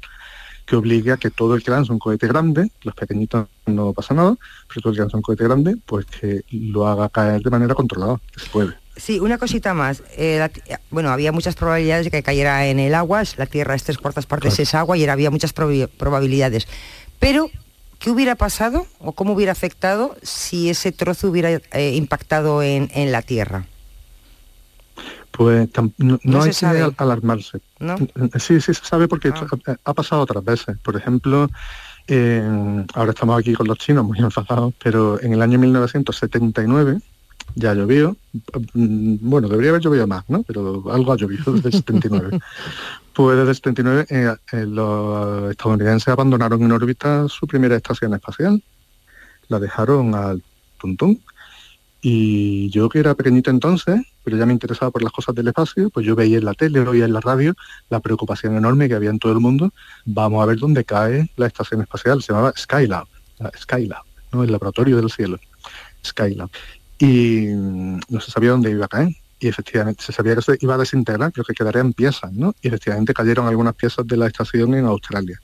[0.67, 4.15] que obligue a que todo el que lanza un cohete grande, los pequeñitos no pasa
[4.15, 4.37] nada,
[4.69, 7.75] pero todo el que lanza un cohete grande, pues que lo haga caer de manera
[7.75, 8.71] controlada, que se puede.
[8.97, 10.03] Sí, una cosita más.
[10.17, 13.23] Eh, la bueno, había muchas probabilidades de que cayera en el agua.
[13.39, 16.69] La Tierra es tres cuartas partes es agua y era- había muchas probabilidades.
[17.19, 17.51] Pero,
[18.01, 23.13] ¿qué hubiera pasado o cómo hubiera afectado si ese trozo hubiera eh, impactado en, en
[23.13, 23.67] la Tierra?
[25.31, 27.61] Pues no, no hay que alarmarse.
[27.79, 27.97] ¿No?
[28.39, 29.47] Sí, sí se sabe porque ha,
[29.85, 30.77] ha pasado otras veces.
[30.79, 31.49] Por ejemplo,
[32.09, 32.43] eh,
[32.95, 37.01] ahora estamos aquí con los chinos muy enfadados, pero en el año 1979
[37.55, 38.17] ya llovió.
[38.75, 40.43] Mm, Bueno, debería haber llovido más, ¿no?
[40.43, 42.39] Pero algo ha llovido desde el 79.
[43.13, 48.63] Pues desde el 79 eh, eh, los estadounidenses abandonaron en órbita su primera estación espacial.
[49.49, 50.43] La dejaron al
[50.79, 51.21] tuntún.
[52.01, 55.91] Y yo que era pequeñito entonces, pero ya me interesaba por las cosas del espacio,
[55.91, 57.55] pues yo veía en la tele, oía en la radio
[57.91, 59.71] la preocupación enorme que había en todo el mundo.
[60.07, 62.23] Vamos a ver dónde cae la estación espacial.
[62.23, 63.07] Se llamaba Skylab,
[63.39, 64.45] la Skylab, ¿no?
[64.45, 65.39] el laboratorio del cielo.
[66.07, 66.49] Skylab.
[67.01, 69.09] Y mm, no se sabía dónde iba a caer.
[69.41, 72.55] Y efectivamente se sabía que se iba a desintegrar, pero que quedaría en piezas, ¿no?
[72.61, 75.41] Y efectivamente cayeron algunas piezas de la estación en Australia.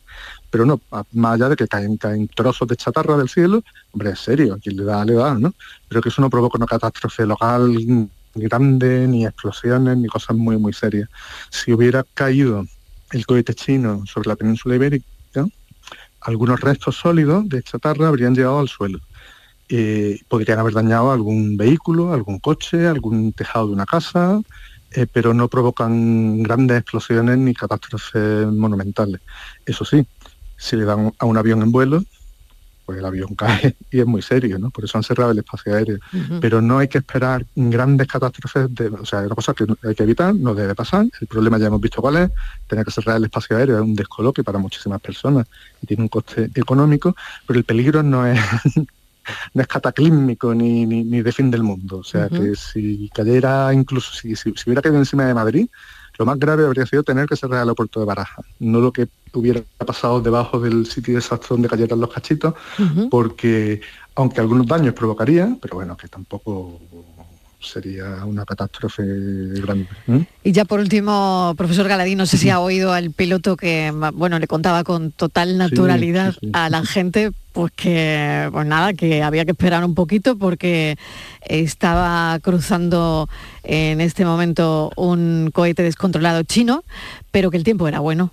[0.50, 0.80] Pero no,
[1.12, 4.76] más allá de que caen, caen trozos de chatarra del cielo, hombre, es serio, quien
[4.76, 5.54] le da, le da, ¿no?
[5.88, 7.74] Pero que eso no provoca una catástrofe local
[8.36, 11.08] grande, ni explosiones, ni cosas muy, muy serias.
[11.50, 12.66] Si hubiera caído
[13.12, 15.06] el cohete chino sobre la península ibérica,
[16.20, 18.98] algunos restos sólidos de chatarra habrían llegado al suelo.
[19.68, 24.40] Eh, podrían haber dañado algún vehículo, algún coche, algún tejado de una casa,
[24.92, 29.20] eh, pero no provocan grandes explosiones ni catástrofes monumentales.
[29.64, 30.06] Eso sí,
[30.56, 32.02] si le dan a un avión en vuelo,
[32.86, 34.70] pues el avión cae y es muy serio, ¿no?
[34.70, 35.98] Por eso han cerrado el espacio aéreo.
[36.40, 40.04] Pero no hay que esperar grandes catástrofes, de, o sea, una cosa que hay que
[40.04, 41.06] evitar, no debe pasar.
[41.20, 42.30] El problema ya hemos visto cuál es,
[42.68, 45.46] tener que cerrar el espacio aéreo es un descoloque para muchísimas personas
[45.82, 48.38] y tiene un coste económico, pero el peligro no es
[49.54, 51.98] no es cataclísmico ni, ni, ni de fin del mundo.
[51.98, 55.66] O sea, que si cayera, incluso si, si, si hubiera caído encima de Madrid,
[56.18, 59.08] lo más grave habría sido tener que cerrar el aeropuerto de Baraja, no lo que
[59.32, 62.54] hubiera pasado debajo del sitio de desastre donde cayeran los cachitos,
[63.10, 63.80] porque
[64.14, 66.80] aunque algunos daños provocaría, pero bueno, que tampoco
[67.60, 69.02] sería una catástrofe
[69.60, 69.88] grande.
[70.06, 70.24] ¿eh?
[70.44, 74.38] Y ya por último, profesor Galadín, no sé si ha oído al piloto que, bueno,
[74.38, 76.50] le contaba con total naturalidad sí, sí.
[76.52, 80.98] a la gente, pues que, pues nada, que había que esperar un poquito porque
[81.40, 83.30] estaba cruzando
[83.62, 86.84] en este momento un cohete descontrolado chino,
[87.30, 88.30] pero que el tiempo era bueno.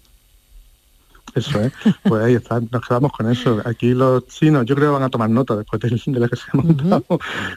[1.35, 1.73] Eso es,
[2.03, 3.61] pues ahí está, nos quedamos con eso.
[3.65, 6.35] Aquí los chinos yo creo que van a tomar nota después de, de la que
[6.35, 7.03] se ha montado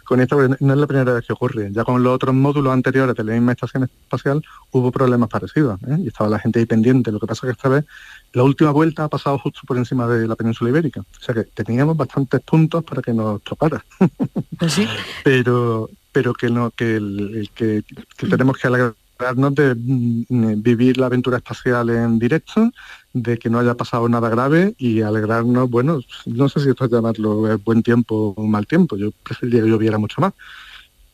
[0.05, 1.71] con esto, porque no es la primera vez que ocurre.
[1.73, 5.99] Ya con los otros módulos anteriores de la misma estación espacial hubo problemas parecidos ¿eh?
[5.99, 7.13] y estaba la gente ahí pendiente.
[7.13, 7.85] Lo que pasa es que esta vez
[8.33, 11.01] la última vuelta ha pasado justo por encima de la península ibérica.
[11.01, 13.85] O sea que teníamos bastantes puntos para que nos tocara.
[15.25, 17.85] pero pero que no que, el, que,
[18.17, 22.71] que tenemos que alegrarnos de mm, vivir la aventura espacial en directo,
[23.13, 26.91] de que no haya pasado nada grave y alegrarnos, bueno, no sé si esto es
[26.91, 30.33] llamarlo eh, buen tiempo o mal tiempo, yo preferiría que lloviera mucho más,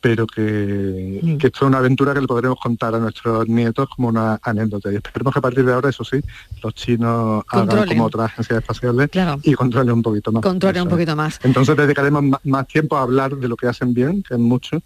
[0.03, 4.09] pero que, que esto es una aventura que le podremos contar a nuestros nietos como
[4.09, 4.93] una anécdota.
[4.93, 6.21] Y esperemos que a partir de ahora, eso sí,
[6.61, 9.11] los chinos hagan como otras agencias espaciales
[9.45, 10.43] y controlen un poquito más.
[10.43, 11.39] Controlen un Eso poquito más.
[11.45, 14.83] Entonces dedicaremos más tiempo a hablar de lo que hacen bien, que es mucho,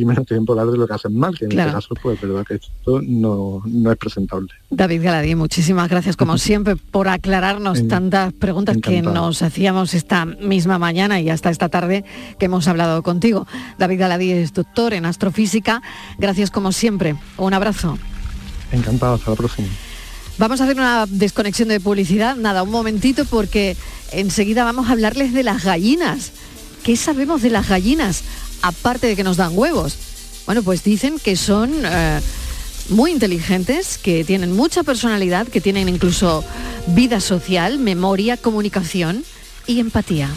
[0.00, 1.70] y menos tiempo a hablar de lo que hacen mal, que en Claro.
[1.70, 4.48] este caso, pues es verdad que esto no, no es presentable.
[4.70, 10.78] David Galadín, muchísimas gracias como siempre por aclararnos tantas preguntas que nos hacíamos esta misma
[10.78, 12.04] mañana y hasta esta tarde
[12.38, 13.46] que hemos hablado contigo.
[13.78, 15.82] David Galadín es doctor en astrofísica.
[16.18, 17.16] Gracias como siempre.
[17.36, 17.98] Un abrazo.
[18.72, 19.68] Encantado, hasta la próxima.
[20.38, 22.34] Vamos a hacer una desconexión de publicidad.
[22.36, 23.76] Nada, un momentito porque
[24.12, 26.32] enseguida vamos a hablarles de las gallinas.
[26.82, 28.22] ¿Qué sabemos de las gallinas?
[28.62, 29.96] Aparte de que nos dan huevos.
[30.46, 32.20] Bueno, pues dicen que son eh,
[32.88, 36.44] muy inteligentes, que tienen mucha personalidad, que tienen incluso
[36.88, 39.24] vida social, memoria, comunicación
[39.66, 40.28] y empatía.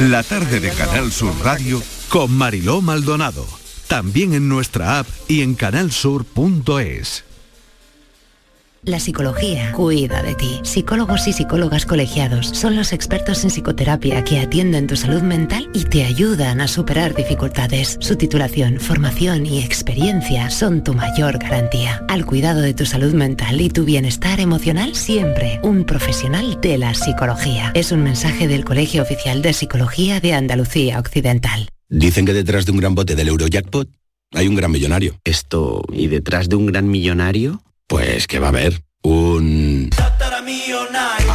[0.00, 3.46] La tarde de Canal Sur Radio con Mariló Maldonado.
[3.86, 7.24] También en nuestra app y en canalsur.es.
[8.82, 10.58] La psicología cuida de ti.
[10.62, 15.84] Psicólogos y psicólogas colegiados son los expertos en psicoterapia que atienden tu salud mental y
[15.84, 17.98] te ayudan a superar dificultades.
[18.00, 22.02] Su titulación, formación y experiencia son tu mayor garantía.
[22.08, 26.94] Al cuidado de tu salud mental y tu bienestar emocional, siempre un profesional de la
[26.94, 27.72] psicología.
[27.74, 31.68] Es un mensaje del Colegio Oficial de Psicología de Andalucía Occidental.
[31.90, 33.90] Dicen que detrás de un gran bote del Eurojackpot
[34.32, 35.20] hay un gran millonario.
[35.22, 37.60] Esto, ¿y detrás de un gran millonario?
[37.90, 39.90] Pues que va a haber un...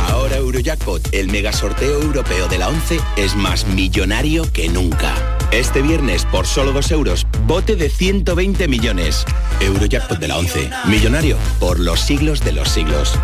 [0.07, 5.13] Ahora Eurojackpot, el mega sorteo europeo de la 11, es más millonario que nunca.
[5.51, 9.25] Este viernes, por solo 2 euros, bote de 120 millones.
[9.59, 13.19] Eurojackpot de la 11, millonario por los siglos de los siglos.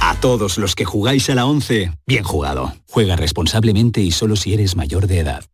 [0.00, 2.74] A todos los que jugáis a la 11, bien jugado.
[2.90, 5.44] Juega responsablemente y solo si eres mayor de edad.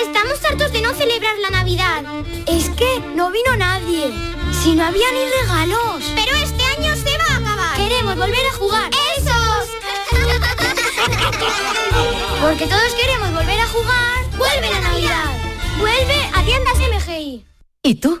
[0.00, 2.04] Estamos hartos de no celebrar la Navidad.
[2.46, 4.35] Es que no vino nadie.
[4.66, 6.02] Si no había ni regalos.
[6.16, 7.76] Pero este año se va a acabar.
[7.76, 8.90] Queremos volver a jugar.
[9.16, 9.68] ¡Esos!
[12.42, 14.24] Porque todos queremos volver a jugar.
[14.36, 15.30] ¡Vuelve la Navidad!
[15.78, 17.46] ¡Vuelve a tiendas MGI!
[17.84, 18.20] ¿Y tú?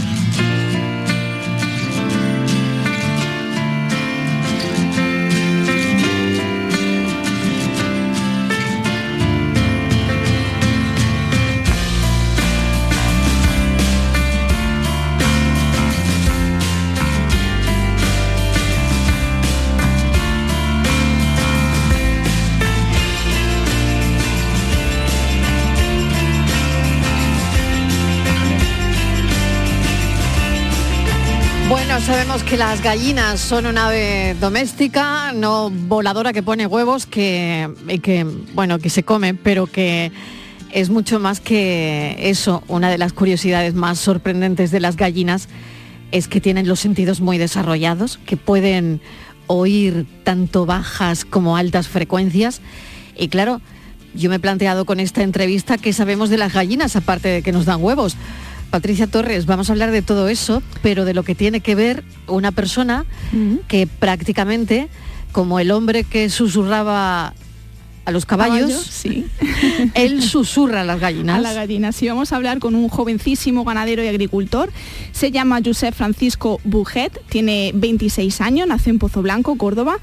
[32.11, 37.69] Sabemos que las gallinas son un ave doméstica, no voladora que pone huevos, que,
[38.03, 40.11] que bueno, que se come, pero que
[40.73, 42.63] es mucho más que eso.
[42.67, 45.47] Una de las curiosidades más sorprendentes de las gallinas
[46.11, 48.99] es que tienen los sentidos muy desarrollados, que pueden
[49.47, 52.59] oír tanto bajas como altas frecuencias.
[53.17, 53.61] Y claro,
[54.13, 57.53] yo me he planteado con esta entrevista qué sabemos de las gallinas, aparte de que
[57.53, 58.17] nos dan huevos.
[58.71, 62.05] Patricia Torres, vamos a hablar de todo eso, pero de lo que tiene que ver
[62.27, 63.05] una persona
[63.67, 64.87] que prácticamente,
[65.33, 67.33] como el hombre que susurraba
[68.11, 69.25] a los caballos, sí.
[69.95, 71.37] él susurra a las gallinas.
[71.37, 71.95] A las gallinas.
[71.95, 74.71] Sí, vamos a hablar con un jovencísimo ganadero y agricultor.
[75.11, 79.97] Se llama Josep Francisco Bujet, tiene 26 años, nació en Pozo Blanco, Córdoba.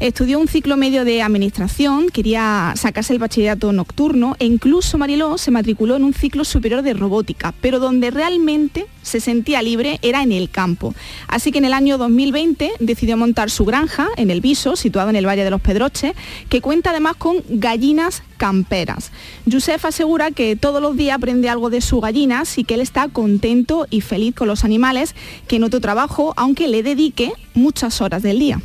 [0.00, 5.52] Estudió un ciclo medio de administración, quería sacarse el bachillerato nocturno e incluso Mariló se
[5.52, 10.32] matriculó en un ciclo superior de robótica, pero donde realmente se sentía libre era en
[10.32, 10.94] el campo.
[11.28, 15.16] Así que en el año 2020 decidió montar su granja en el Viso, situado en
[15.16, 16.14] el Valle de los Pedroches,
[16.48, 19.12] que cuenta además con gallinas camperas.
[19.46, 23.08] Yusef asegura que todos los días aprende algo de sus gallinas y que él está
[23.08, 25.14] contento y feliz con los animales,
[25.46, 28.60] que en otro trabajo, aunque le dedique muchas horas del día.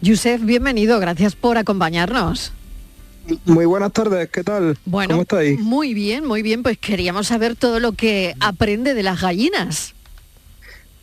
[0.00, 2.52] Yusef, bienvenido, gracias por acompañarnos.
[3.46, 4.76] Muy buenas tardes, ¿qué tal?
[4.84, 5.58] Bueno, ¿Cómo estáis?
[5.58, 9.94] Muy bien, muy bien, pues queríamos saber todo lo que aprende de las gallinas.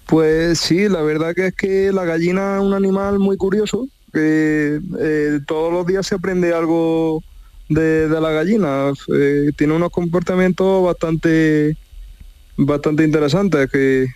[0.05, 4.79] Pues sí, la verdad que es que la gallina es un animal muy curioso, que
[4.99, 7.23] eh, todos los días se aprende algo
[7.69, 8.91] de, de la gallina.
[9.15, 11.77] Eh, tiene unos comportamientos bastante
[12.57, 14.07] bastante interesantes, que,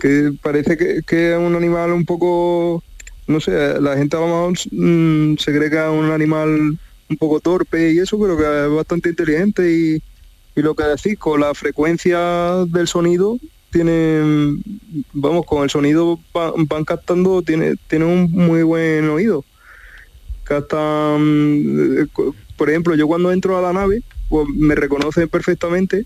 [0.00, 2.82] que parece que, que es un animal un poco,
[3.26, 6.78] no sé, la gente a lo mejor mm, se cree que es un animal
[7.08, 9.98] un poco torpe y eso, pero que es bastante inteligente y,
[10.54, 13.38] y lo que decís, con la frecuencia del sonido,
[13.70, 14.62] tienen,
[15.12, 19.44] vamos, con el sonido va- van, captando, tiene, tienen un muy buen oído.
[20.44, 21.20] Captan,
[21.98, 22.06] eh,
[22.56, 26.04] por ejemplo, yo cuando entro a la nave, pues me reconocen perfectamente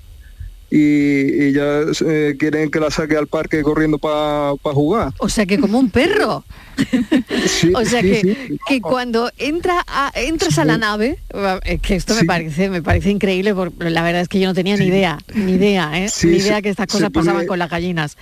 [0.75, 5.13] y, y ya eh, quieren que la saque al parque corriendo para jugar.
[5.19, 6.45] O sea que como un perro.
[7.75, 8.59] o sea sí, que, sí.
[8.67, 11.19] que cuando entra a- entras a la nave,
[11.65, 14.55] es que esto me parece, me parece increíble, porque la verdad es que yo no
[14.55, 16.09] tenía ni idea, ni idea, ¿eh?
[16.25, 18.17] Ni idea que estas cosas pasaban con las gallinas.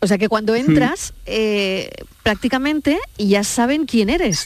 [0.00, 1.90] O sea que cuando entras, eh,
[2.22, 4.44] prácticamente ya saben quién eres.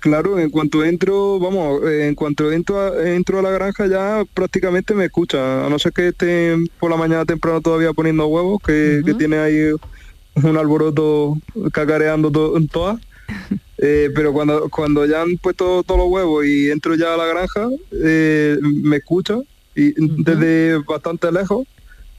[0.00, 4.24] Claro, en cuanto entro, vamos, eh, en cuanto entro a, entro a la granja ya
[4.32, 8.60] prácticamente me escucha, a no ser que estén por la mañana temprano todavía poniendo huevos,
[8.64, 9.72] que, que tiene ahí
[10.42, 11.36] un alboroto
[11.72, 12.98] cacareando to- todas.
[13.82, 17.24] Eh, pero cuando, cuando ya han puesto todos los huevos y entro ya a la
[17.24, 17.66] granja,
[18.04, 19.38] eh, me escucha
[19.74, 21.66] y desde bastante lejos.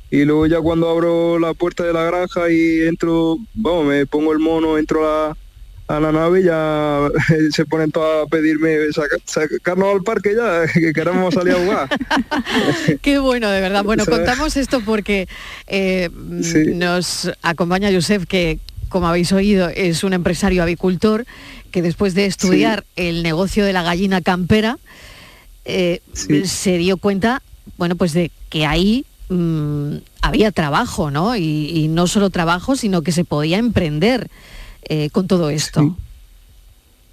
[0.09, 4.34] Y luego ya cuando abro la puerta de la granja y entro, vamos, me pongo
[4.34, 5.38] el mono, entro a,
[5.97, 7.09] a la nave ya
[7.51, 11.89] se ponen todos a pedirme saca- sacarnos al parque ya, que queremos salir a jugar.
[13.01, 13.83] Qué bueno, de verdad.
[13.83, 14.19] Bueno, ¿Sabes?
[14.19, 15.27] contamos esto porque
[15.67, 16.09] eh,
[16.41, 16.71] Sí.
[16.75, 21.25] nos acompaña Josep, que como habéis oído es un empresario avicultor
[21.71, 24.77] que después de estudiar el negocio de la gallina campera
[25.63, 27.41] eh, se dio cuenta,
[27.77, 31.35] bueno, pues de que ahí mm, había trabajo, ¿no?
[31.37, 34.29] Y, y no solo trabajo, sino que se podía emprender
[34.84, 35.95] eh, con todo esto.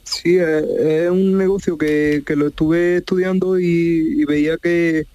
[0.05, 3.67] Sí, es, es un negocio que, que lo estuve estudiando y,
[4.21, 5.07] y veía que,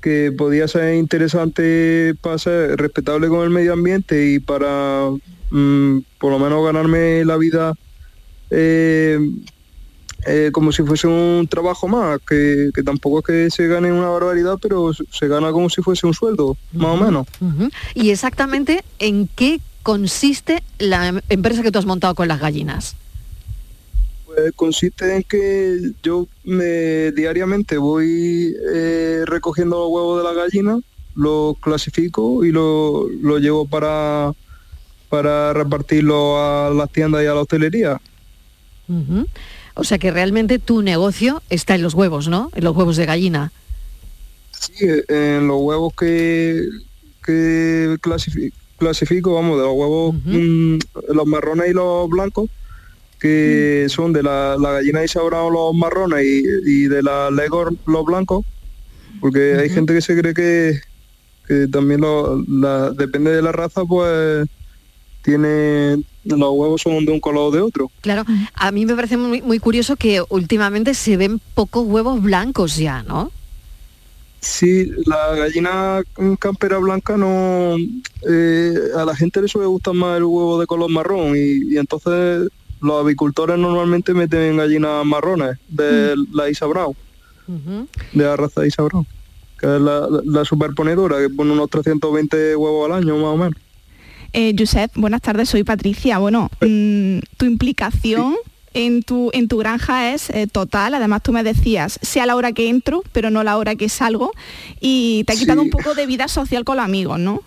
[0.00, 5.10] que podía ser interesante para ser respetable con el medio ambiente y para
[5.50, 7.74] mm, por lo menos ganarme la vida
[8.50, 9.18] eh,
[10.26, 14.10] eh, como si fuese un trabajo más, que, que tampoco es que se gane una
[14.10, 17.26] barbaridad, pero se- gana como si fuese un sueldo, más o menos.
[17.94, 22.96] Y exactamente en qué consiste la em- empresa que tú has montado con las gallinas.
[24.26, 30.80] Pues consiste en que yo me, diariamente voy eh, recogiendo los huevos de la gallina,
[31.16, 34.32] los clasifico y lo, lo llevo para,
[35.08, 38.00] para repartirlo a las tiendas y a la hostelería.
[39.74, 42.50] O sea que realmente tu negocio está en los huevos, ¿no?
[42.54, 43.52] En los huevos de gallina.
[44.52, 44.74] Sí,
[45.08, 46.68] en los huevos que,
[47.24, 47.96] que
[48.90, 50.14] clasifico, vamos, de los huevos,
[51.14, 52.48] los marrones y los blancos,
[53.20, 58.04] que son de la, la gallina Isaura los marrones y, y de la Legor los
[58.04, 58.44] blancos,
[59.20, 60.80] porque hay gente que se cree que,
[61.46, 64.48] que también lo- la- depende de la raza, pues
[65.22, 67.90] tiene los huevos son de un color o de otro.
[68.00, 68.24] Claro,
[68.54, 73.02] a mí me parece muy, muy curioso que últimamente se ven pocos huevos blancos ya,
[73.02, 73.30] ¿no?
[74.40, 76.02] Sí, la gallina
[76.38, 77.76] campera blanca no...
[78.28, 81.76] eh, a la gente le suele gustar más el huevo de color marrón y, y
[81.76, 82.48] entonces
[82.80, 86.94] los avicultores normalmente meten gallinas marrones de la Isa Brown,
[87.46, 89.06] de la raza Isa Brown,
[89.58, 93.36] que es la, la- la superponedora, que pone unos 320 huevos al año más o
[93.36, 93.54] menos.
[94.32, 96.16] Eh, Josep, buenas tardes, soy Patricia.
[96.18, 98.36] Bueno, mm, tu implicación
[98.74, 100.94] en, tu, en tu granja es eh, total.
[100.94, 104.32] Además, tú me decías, sea la hora que entro, pero no la hora que salgo.
[104.80, 105.66] Y te ha quitado Sí.
[105.66, 107.42] un poco de vida social con los amigos, ¿no?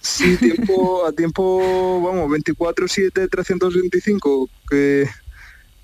[0.00, 5.06] Sí, tiempo, a tiempo, vamos, 24, 7, 365, que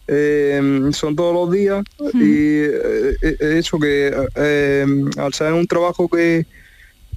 [0.07, 4.87] eh, son todos los días y eh, eh, eso que eh,
[5.19, 6.47] al ser un trabajo que,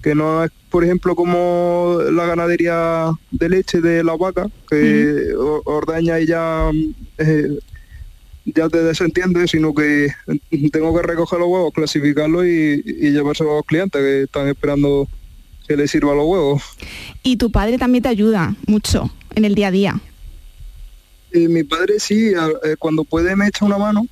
[0.02, 5.62] que no es, por ejemplo, como la ganadería de leche de la vaca, que o-
[5.66, 6.70] ordeña y ya,
[7.18, 7.58] eh,
[8.46, 10.10] ya te desentiende, sino que
[10.72, 15.08] tengo que recoger los huevos, clasificarlos y, y llevárselos a los clientes que están esperando
[15.68, 16.64] que les sirva los huevos.
[17.24, 20.00] Y tu padre también te ayuda mucho en el día a día.
[21.32, 24.08] Eh, mi padre sí, a- eh, cuando puede me echa una mano.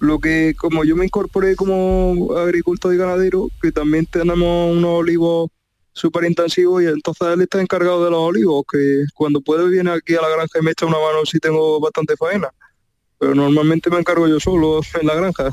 [0.00, 5.50] Lo que como yo me incorporé como agricultor y ganadero, que también tenemos unos olivos
[5.92, 10.14] súper intensivos y entonces él está encargado de los olivos, que cuando puede viene aquí
[10.14, 12.48] a la granja y me echa una mano si tengo bastante faena.
[13.18, 15.50] Pero normalmente me encargo yo solo en la granja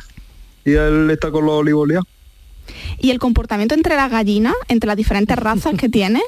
[0.63, 2.07] y él está con los olivos liados.
[2.99, 6.21] Y el comportamiento entre las gallinas, entre las diferentes razas que tiene,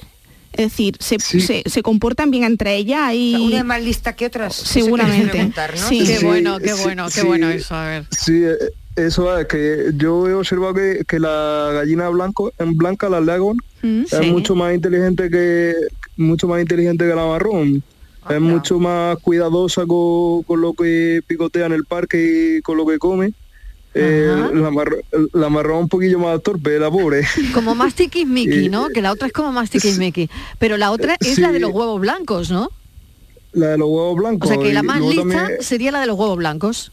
[0.58, 3.36] es decir, se, se- se comportan bien entre ellas y...
[3.36, 4.56] Una es más lista que otras.
[4.56, 5.52] Seguramente.
[5.76, 6.00] Sí.
[6.06, 7.26] Qué Sí, bueno, qué sí, bueno, qué sí.
[7.28, 8.06] bueno eso, a ver.
[8.12, 8.56] Sí, eh,
[8.96, 13.58] eso es que yo he observado que, que la gallina blanco, en blanca, la Leghorn,
[13.84, 15.72] Mm, es mucho más inteligente que
[16.16, 17.84] mucho más inteligente que la marrón.
[18.28, 22.88] es mucho más cuidadosa con, con lo que picotea en el parque y con lo
[22.88, 23.34] que come.
[24.00, 24.50] Eh,
[25.34, 27.24] la, marrón un poquillo más torpe, la pobre.
[27.54, 28.90] Como más tiquismiqui, Y- ¿no?
[28.90, 30.30] Que la otra es como más tiquismiqui.
[30.60, 32.70] Pero la otra es la de los huevos blancos, ¿no?
[33.54, 34.50] La de los huevos O blancos.
[34.50, 36.92] sea que la más lista también- sería la de los huevos blancos.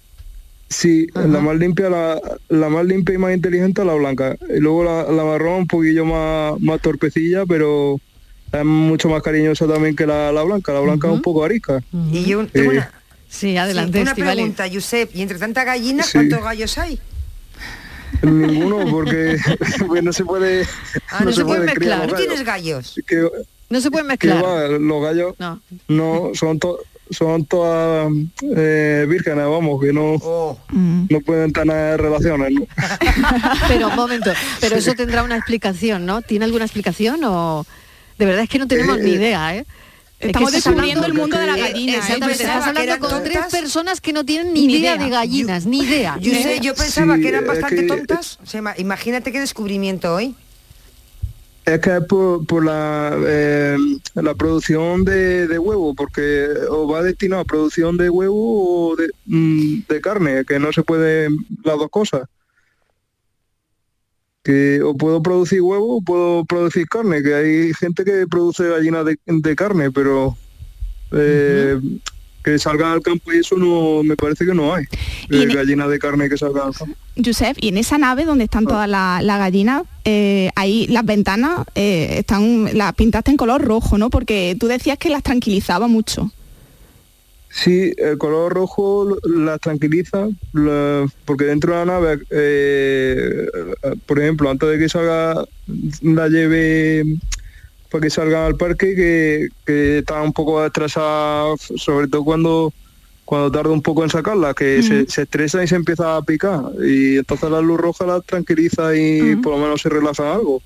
[0.69, 4.37] Sí, la más limpia, la, la más limpia y más inteligente la blanca.
[4.55, 8.01] Y luego la, la marrón un poquillo más, más torpecilla, pero
[8.51, 10.73] es mucho más cariñosa también que la, la blanca.
[10.73, 11.83] La blanca es un poco arisca.
[12.11, 12.91] Y yo tengo Eh, una,
[13.35, 15.11] Sí, adelante, sí, una pregunta, Josep.
[15.15, 16.13] Y entre tanta gallina, Sí.
[16.13, 17.01] ¿cuántos gallos hay?
[18.23, 19.37] Ninguno, porque,
[19.87, 20.67] porque no se puede,
[21.11, 22.11] Ah, no, se puede pueden criar mezclar.
[22.11, 22.95] ¿No tienes gallos?
[23.07, 23.29] Que-
[23.71, 24.43] No se pueden mezclar.
[24.45, 25.35] va, los gallos
[25.89, 26.79] no, son to-
[27.11, 28.09] son todas
[28.57, 30.59] eh, vírgenes, vamos, que no, Oh.
[30.73, 32.53] no pueden tener relaciones.
[32.53, 32.67] ¿no?
[33.69, 36.23] Pero un momento, pero eso tendrá una explicación, ¿no?
[36.23, 37.67] ¿Tiene alguna explicación o
[38.19, 39.67] de verdad es que no tenemos Eh, ni idea, ¿eh?
[40.25, 41.97] Es Estamos que descubriendo el mundo de la Eh, gallina, ¿eh?
[41.99, 45.05] Exactamente, estás hablando con tres personas que no tienen ni, Ni idea, idea.
[45.05, 46.17] de gallinas, ni idea.
[46.19, 48.39] Yo, sé, yo pensaba Sí, que eran bastante que- tontas.
[48.43, 50.35] O sea, ima- imagínate qué descubrimiento hoy.
[51.67, 53.77] Es que es por, por la, eh,
[54.15, 59.09] la producción de, de huevo, porque o va destinado a producción de huevo o de,
[59.27, 61.29] mm, de carne, que no se puede
[61.65, 62.23] las dos cosas.
[64.45, 69.05] Que o puedo producir huevo o puedo producir carne, que hay gente que produce gallinas
[69.07, 70.37] de, de carne, pero
[71.13, 71.81] eh,
[72.45, 74.85] que salga al campo y eso no me parece que no hay.
[75.31, 76.95] Eh, en- gallinas de carne que salgan al campo.
[77.25, 81.61] Josep, y en esa nave donde están todas las las gallinas, eh, ahí las ventanas
[81.75, 84.11] están, las pintaste en color rojo, ¿no?
[84.11, 86.31] Porque tú decías que las tranquilizaba mucho.
[87.57, 93.47] Sí, el color rojo las tranquiliza, la- porque dentro de la nave, eh,
[94.07, 95.45] por ejemplo, antes de que salga,
[96.03, 97.05] la lleve
[97.91, 102.73] para que salga al parque, que, que está un poco estresada, sobre todo cuando
[103.25, 106.61] cuando tarda un poco en sacarla, que se, se estresa y se empieza a picar.
[106.85, 110.61] Y entonces la luz roja la tranquiliza y por lo menos se relaja algo.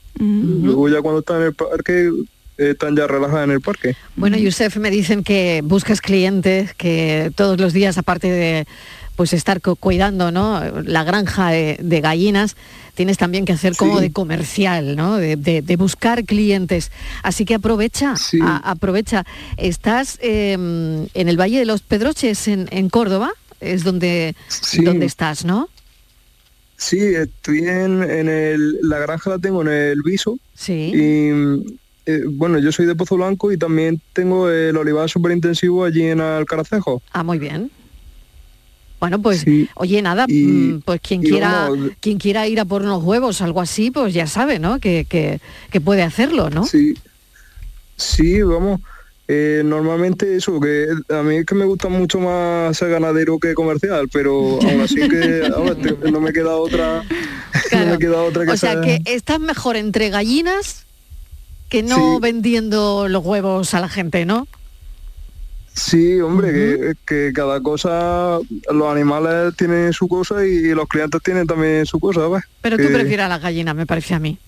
[0.65, 2.11] Luego ya cuando está en el parque,
[2.59, 3.97] eh, están ya relajadas en el parque.
[4.17, 8.67] Bueno, Yusef, me dicen que buscas clientes, que todos los días, aparte de
[9.17, 10.61] pues estar cu- cuidando ¿no?
[10.83, 12.55] la granja de, de gallinas,
[12.95, 14.03] tienes también que hacer como Sí.
[14.05, 15.17] de comercial, ¿no?
[15.17, 16.93] de, de- de buscar clientes.
[17.25, 19.25] Así que aprovecha, a- aprovecha.
[19.57, 23.31] Estás eh, en el Valle de los Pedroches, en, en Córdoba,
[23.61, 24.85] es donde, Sí.
[24.85, 25.69] donde estás, ¿no?
[26.77, 30.39] Sí, estoy en, en el, la granja la tengo en el Viso.
[30.55, 30.93] Sí.
[30.95, 31.79] Y
[32.09, 36.05] eh, bueno, yo soy de Pozo Blanco y también tengo el olivar súper intensivo allí
[36.05, 37.03] en Alcaracejo.
[37.13, 37.71] Ah, muy bien.
[39.01, 39.45] Bueno, pues,
[39.77, 43.41] oye, nada, Y- mm, pues quien quiera, vamos, quien quiera ir a por unos huevos,
[43.43, 44.81] algo así, pues ya sabe, ¿no?
[44.81, 45.39] Que, que,
[45.71, 46.65] que puede hacerlo, ¿no?
[46.67, 46.95] Sí,
[47.97, 48.81] sí, vamos.
[49.29, 53.53] eh, normalmente eso, que a mí es que me gusta mucho más ser ganadero que
[53.55, 57.03] comercial, pero aún así que ahora te- no me queda otra
[57.73, 60.87] no me queda otra que O sea que estás mejor entre gallinas
[61.69, 62.19] que no Sí.
[62.23, 64.47] vendiendo los huevos a la gente, ¿no?
[65.75, 68.39] Sí, hombre, que, que cada cosa,
[68.73, 72.43] los animales tienen su cosa y los clientes tienen también su cosa, ¿ves?
[72.63, 74.39] Pero tú Que prefieres a las gallinas, me parece a mí.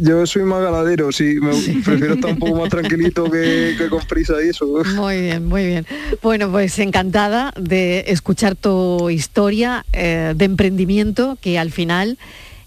[0.00, 1.50] Yo soy más ganadero, sí, me
[1.84, 4.66] prefiero estar un poco más tranquilito que, que con prisa y eso.
[4.94, 5.86] Muy bien, muy bien.
[6.22, 12.18] Bueno, pues encantada de escuchar tu historia eh, de emprendimiento que al final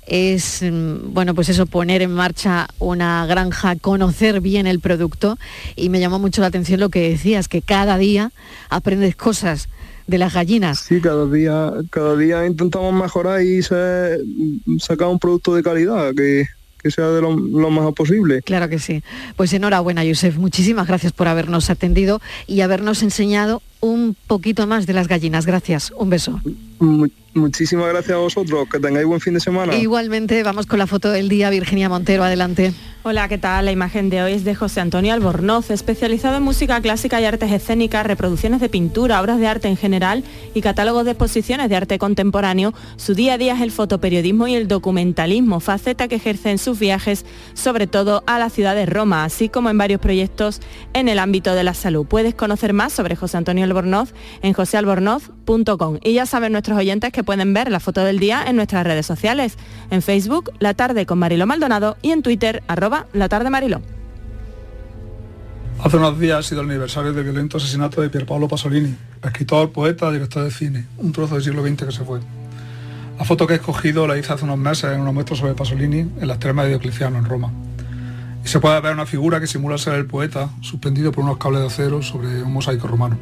[0.08, 5.38] es, mm, bueno, pues eso, poner en marcha una granja, conocer bien el producto
[5.76, 8.32] y me llamó mucho la atención lo que decías, que cada día
[8.70, 9.70] aprendes cosas
[10.08, 10.80] de las gallinas.
[10.80, 14.20] Sí, cada día, cada día intentamos mejorar y se-
[14.80, 16.46] sacar un producto de calidad que,
[16.82, 18.44] que sea de lo, lo mejor posible.
[18.44, 19.02] Claro que sí.
[19.36, 20.38] Pues enhorabuena, Yusef.
[20.38, 25.46] Muchísimas gracias por habernos atendido y habernos enseñado un poquito más de las gallinas.
[25.46, 25.92] Gracias.
[25.98, 26.42] Un beso.
[26.80, 29.76] Mu- muchísimas gracias a vosotros, que tengáis buen fin de semana.
[29.76, 31.50] Igualmente, vamos con la foto del día.
[31.50, 32.74] Virginia Montero, adelante.
[33.08, 33.66] Hola, ¿qué tal?
[33.66, 37.52] La imagen de hoy es de José Antonio Albornoz, especializado en música clásica y artes
[37.52, 40.24] escénicas, reproducciones de pintura, obras de arte en general
[40.56, 42.74] y catálogos de exposiciones de arte contemporáneo.
[42.96, 46.80] Su día a día es el fotoperiodismo y el documentalismo, faceta que ejerce en sus
[46.80, 50.60] viajes, sobre todo a la ciudad de Roma, así como en varios proyectos
[50.94, 52.08] en el ámbito de la salud.
[52.08, 53.75] Puedes conocer más sobre José Antonio Albornoz
[54.42, 56.00] en josealbornoz.com.
[56.04, 59.06] Y ya saben nuestros oyentes que pueden ver la foto del día en nuestras redes
[59.06, 59.58] sociales,
[59.92, 63.82] en Facebook, La Tarde con Mariló Maldonado y en Twitter, arroba La Tarde Mariló.
[65.84, 70.10] Hace unos días ha sido el aniversario del violento asesinato de Pierpaolo Pasolini, escritor, poeta,
[70.10, 72.22] director de cine, un trozo del siglo XX que se fue.
[73.20, 76.00] La foto que he escogido la hice hace unos meses en una muestra sobre Pasolini
[76.00, 77.52] en las termas de Diocleciano en Roma.
[78.46, 81.68] Se puede ver una figura que simula ser el poeta, suspendido por unos cables de
[81.68, 83.18] acero sobre un mosaico romano,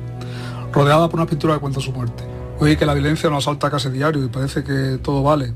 [0.74, 2.26] rodeada por una pintura que cuenta su muerte.
[2.60, 5.54] Hoy que la violencia nos asalta casi diario y parece que todo vale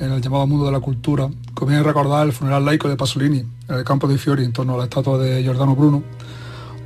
[0.00, 3.76] en el llamado mundo de la cultura, conviene recordar el funeral laico de Pasolini en
[3.76, 6.02] el campo de Fiori en torno a la estatua de Giordano Bruno,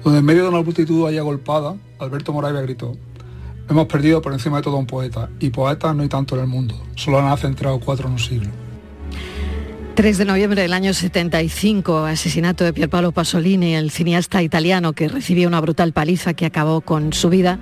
[0.04, 2.92] donde en medio de una multitud ahí agolpada, Alberto Moravia gritó,
[3.70, 6.46] hemos perdido por encima de todo un poeta, y poetas no hay tanto en el
[6.46, 8.67] mundo, solo nacen tres o cuatro en un siglo.
[9.98, 15.48] 3 de noviembre del año 75, asesinato de Pierpaolo Pasolini, el cineasta italiano que recibió
[15.48, 17.58] una brutal paliza que acabó con su vida.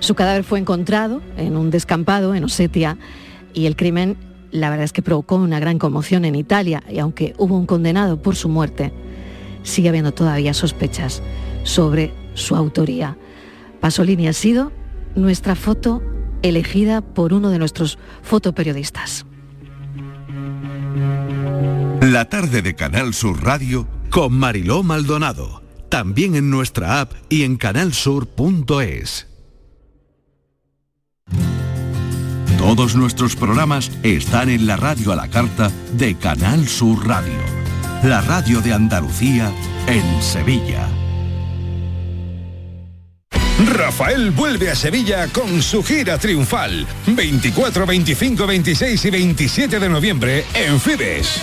[0.00, 2.98] Su cadáver fue encontrado en un descampado en Osetia
[3.54, 4.16] y el crimen,
[4.50, 8.20] la verdad es que provocó una gran conmoción en Italia y aunque hubo un condenado
[8.20, 8.92] por su muerte,
[9.62, 11.22] sigue habiendo todavía sospechas
[11.62, 13.16] sobre su autoría.
[13.78, 14.72] Pasolini ha sido
[15.14, 16.02] nuestra foto
[16.42, 19.24] elegida por uno de nuestros fotoperiodistas.
[22.06, 25.64] La tarde de Canal Sur Radio con Mariló Maldonado.
[25.88, 29.26] También en nuestra app y en canalsur.es.
[32.58, 37.40] Todos nuestros programas están en la radio a la carta de Canal Sur Radio.
[38.04, 39.52] La radio de Andalucía
[39.88, 40.88] en Sevilla.
[43.66, 46.86] Rafael vuelve a Sevilla con su gira triunfal.
[47.08, 51.42] 24, 25, 26 y 27 de noviembre en Fibes.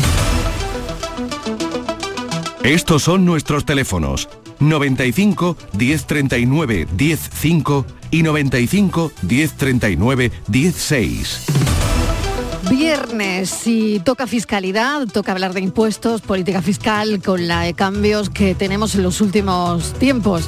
[2.63, 11.45] Estos son nuestros teléfonos 95 1039 105 y 95 1039 16.
[12.69, 18.53] Viernes y toca fiscalidad, toca hablar de impuestos, política fiscal con la de cambios que
[18.53, 20.47] tenemos en los últimos tiempos.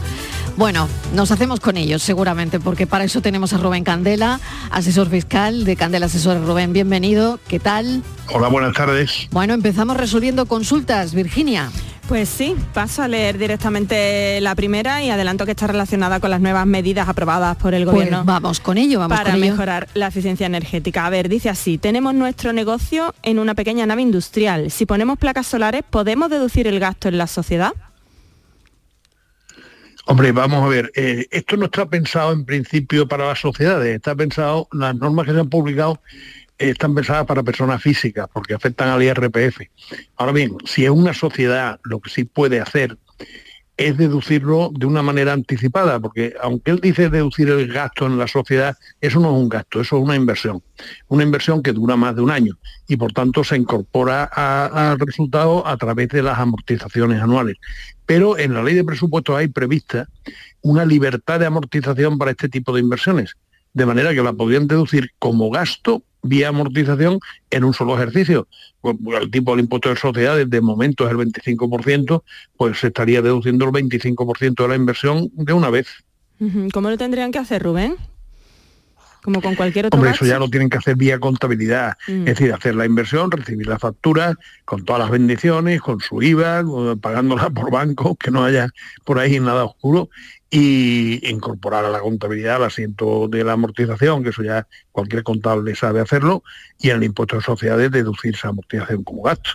[0.55, 4.39] Bueno, nos hacemos con ellos seguramente, porque para eso tenemos a Rubén Candela,
[4.69, 6.45] asesor fiscal de Candela Asesor.
[6.45, 7.39] Rubén, bienvenido.
[7.47, 8.03] ¿Qué tal?
[8.31, 9.27] Hola, buenas tardes.
[9.31, 11.15] Bueno, empezamos resolviendo consultas.
[11.15, 11.71] Virginia.
[12.07, 16.41] Pues sí, paso a leer directamente la primera y adelanto que está relacionada con las
[16.41, 18.23] nuevas medidas aprobadas por el Pues gobierno.
[18.25, 19.53] vamos con ello, vamos para con ello.
[19.53, 21.05] mejorar la eficiencia energética.
[21.05, 24.69] A ver, dice así, tenemos nuestro negocio en una pequeña nave industrial.
[24.69, 27.71] Si ponemos placas solares, ¿podemos deducir el gasto en la sociedad?
[30.05, 34.13] Hombre, vamos a ver, eh, esto no está pensado en principio para las sociedades, está
[34.13, 36.01] pensado, las normas que se han publicado
[36.57, 39.61] eh, están pensadas para personas físicas, porque afectan al IRPF.
[40.17, 42.97] Ahora bien, si es una sociedad, lo que sí puede hacer
[43.75, 48.27] es deducirlo de una manera anticipada, porque aunque él dice deducir el gasto en la
[48.27, 50.61] sociedad, eso no es un gasto, eso es una inversión.
[51.07, 55.65] Una inversión que dura más de un año y por tanto se incorpora al resultado
[55.65, 57.57] a través de las amortizaciones anuales.
[58.05, 60.07] Pero en la ley de presupuestos hay prevista
[60.61, 63.35] una libertad de amortización para este tipo de inversiones,
[63.73, 68.47] de manera que la podrían deducir como gasto vía amortización en un solo ejercicio.
[68.81, 72.23] Pues, El tipo del impuesto de sociedades de momento es el 25%,
[72.57, 75.87] pues se estaría deduciendo el 25% de la inversión de una vez.
[76.73, 77.95] ¿Cómo lo tendrían que hacer, Rubén?
[79.23, 81.93] Como con cualquier otro Hombre, eso ya lo tienen que hacer vía contabilidad.
[82.07, 82.27] Mm.
[82.27, 86.63] Es decir, hacer la inversión, recibir la factura, con todas las bendiciones, con su IVA,
[86.99, 88.67] pagándola por banco, que no haya
[89.05, 90.09] por ahí nada oscuro,
[90.49, 95.73] y incorporar a la contabilidad el asiento de la amortización, que eso ya cualquier contable
[95.73, 96.43] sabe hacerlo,
[96.77, 99.51] y en el impuesto de sociedades deducir esa amortización como gasto.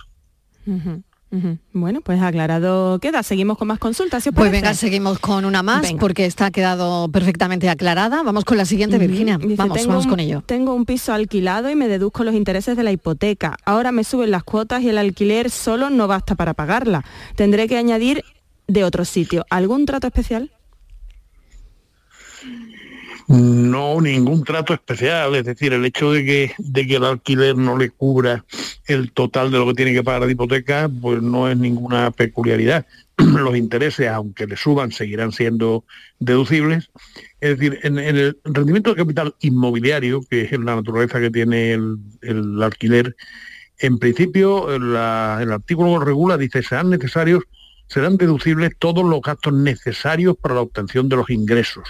[1.73, 3.21] Bueno, pues aclarado queda.
[3.23, 5.99] Seguimos con más consultas, Pues venga, seguimos con una más Venga.
[5.99, 8.23] porque está quedado perfectamente aclarada.
[8.23, 8.97] Vamos con la siguiente.
[8.97, 9.37] Virginia.
[9.37, 10.43] Dice, vamos, vamos un- con ello.
[10.45, 13.57] Tengo un piso alquilado y me deduzco los intereses de la hipoteca.
[13.65, 17.05] Ahora me suben las cuotas y el alquiler solo no basta para pagarla.
[17.35, 18.23] Tendré que añadir
[18.67, 19.45] de otro sitio.
[19.49, 20.51] ¿Algún trato especial?
[23.29, 27.77] No ningún trato especial, es decir, el hecho de que, de que el alquiler no
[27.77, 28.43] le cubra
[28.87, 32.87] el total de lo que tiene que pagar de hipoteca, pues no es ninguna peculiaridad.
[33.17, 35.85] Los intereses, aunque le suban, seguirán siendo
[36.17, 36.89] deducibles.
[37.39, 41.97] Es decir, en, el rendimiento de capital inmobiliario, que es la naturaleza que tiene el,
[42.21, 43.15] el alquiler,
[43.77, 47.43] en principio la- el artículo regula dice serán necesarios
[47.89, 51.87] serán deducibles todos los gastos necesarios para la obtención de los ingresos.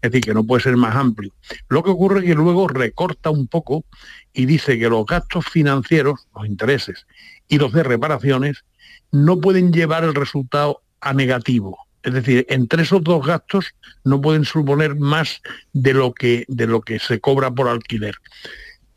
[0.00, 1.32] Es decir, que no puede ser más amplio.
[1.68, 3.84] Lo que ocurre es que luego recorta un poco
[4.32, 7.06] y dice que los gastos financieros, los intereses
[7.46, 8.64] y los de reparaciones,
[9.12, 11.78] no pueden llevar el resultado a negativo.
[12.02, 15.40] Es decir, entre esos dos gastos no pueden suponer más
[15.72, 18.14] de lo que, de lo que se cobra por alquiler.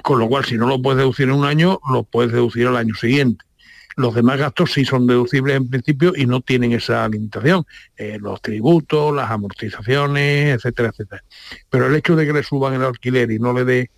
[0.03, 2.77] Con lo cual, si no lo puedes deducir en un año, lo puedes deducir al
[2.77, 3.45] año siguiente.
[3.97, 7.65] Los demás gastos sí son deducibles en principio y no tienen esa limitación.
[7.97, 11.23] Eh, los tributos, las amortizaciones, etcétera, etcétera.
[11.69, 13.89] Pero el hecho de que le suban el alquiler y no le dé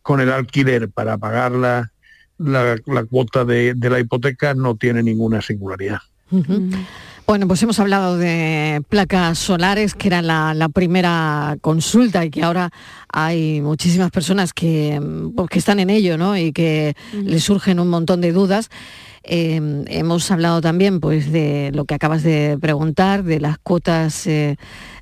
[0.00, 1.92] con el alquiler para pagar la,
[2.38, 5.98] la- la cuota de, de la hipoteca no tiene ninguna singularidad.
[6.30, 6.70] Ujú.
[7.26, 12.42] Bueno, pues hemos hablado de placas solares, que era la, la primera consulta y que
[12.42, 12.70] ahora
[13.12, 16.36] hay muchísimas personas que, mm, pues, que están en ello ¿no?
[16.38, 18.70] y que les surgen un montón de dudas.
[19.30, 24.56] Eh, hemos hablado también pues, de lo que acabas de preguntar, de las cuotas, eh,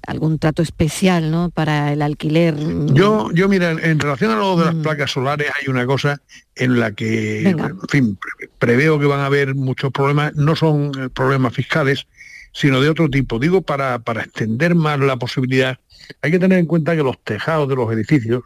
[0.04, 1.50] algún trato especial ¿no?
[1.50, 2.54] para el alquiler.
[2.56, 6.20] mm, Yo, yo mira, en, relación a lo de las placas solares hay una cosa
[6.56, 7.66] en la que, Venga.
[7.68, 12.08] en fin, pre- preveo que van a haber muchos problemas, no son eh, problemas fiscales,
[12.52, 13.38] sino de otro tipo.
[13.38, 15.78] Digo, para, para extender más la posibilidad,
[16.20, 18.42] hay que tener en cuenta que los tejados de los edificios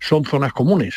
[0.00, 0.94] son zonas comunes.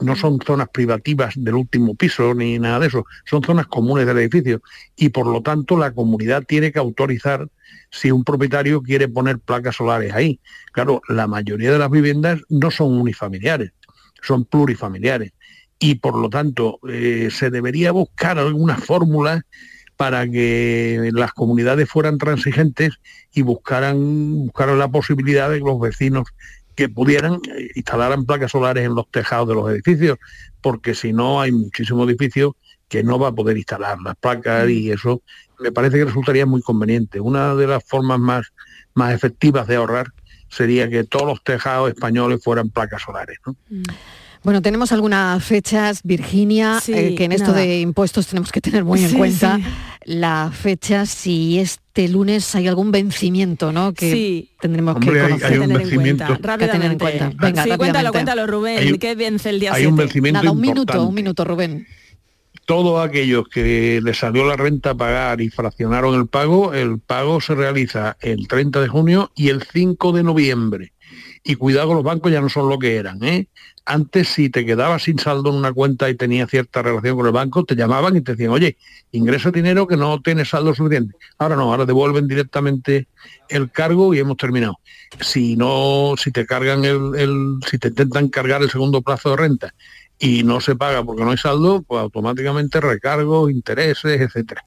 [0.00, 4.18] No son zonas privativas del último piso ni nada de eso, son zonas comunes del
[4.18, 4.62] edificio.
[4.96, 7.48] Y por lo tanto la comunidad tiene que autorizar
[7.90, 10.40] si un propietario quiere poner placas solares ahí.
[10.72, 13.72] Claro, la mayoría de las viviendas no son unifamiliares,
[14.22, 15.32] son plurifamiliares.
[15.80, 19.44] Y por lo tanto eh, se debería buscar alguna fórmula
[19.98, 23.00] para que las comunidades fueran transigentes
[23.32, 26.28] y buscaran, buscaran la posibilidad de que los vecinos
[26.78, 30.16] que pudieran eh, instalaran placas solares en los tejados de los edificios,
[30.60, 32.52] porque si no hay muchísimos edificios
[32.86, 35.20] que no va a poder instalar las placas y eso
[35.58, 37.18] me parece que resultaría muy conveniente.
[37.18, 38.52] Una de las formas más,
[38.94, 40.12] más efectivas de ahorrar
[40.50, 43.38] sería que todos los tejados españoles fueran placas solares.
[43.44, 43.56] ¿no?
[44.44, 47.58] Bueno, tenemos algunas fechas, Virginia, Sí, eh, que en esto nada.
[47.60, 49.64] de impuestos tenemos que tener muy en Sí, cuenta sí.
[50.04, 53.92] la fecha, si este lunes hay algún vencimiento, ¿no?
[53.92, 54.50] Que Sí.
[54.60, 55.52] tendremos Hombre, que hay- conocer.
[55.52, 56.98] hay un tener en cuenta, Que tener en rápidamente.
[57.04, 57.32] cuenta.
[57.36, 58.78] Venga, sí, cuéntalo, cuéntalo, Rubén.
[58.78, 60.02] Hay ¿Qué vence el día hay un 7?
[60.04, 61.86] vencimiento Nada, un minuto, un minuto, Rubén.
[62.64, 67.40] todos aquellos que les salió la renta a pagar y fraccionaron el pago, el pago
[67.40, 70.92] se realiza el 30 de junio y el 5 de noviembre.
[71.42, 73.22] Y cuidado, los bancos ya no son lo que eran.
[73.22, 73.48] ¿eh?
[73.84, 77.32] Antes, si te quedabas sin saldo en una cuenta y tenías cierta relación con el
[77.32, 78.76] banco, te llamaban y te decían, oye,
[79.12, 81.14] ingresa dinero que no tienes saldo suficiente.
[81.38, 83.08] Ahora no, ahora devuelven directamente
[83.48, 84.78] el cargo y hemos terminado.
[85.20, 89.74] Si no, si te cargan el, si te intentan cargar el segundo plazo de renta
[90.18, 94.64] y no se paga porque no hay saldo, pues automáticamente recargos, intereses, etcétera.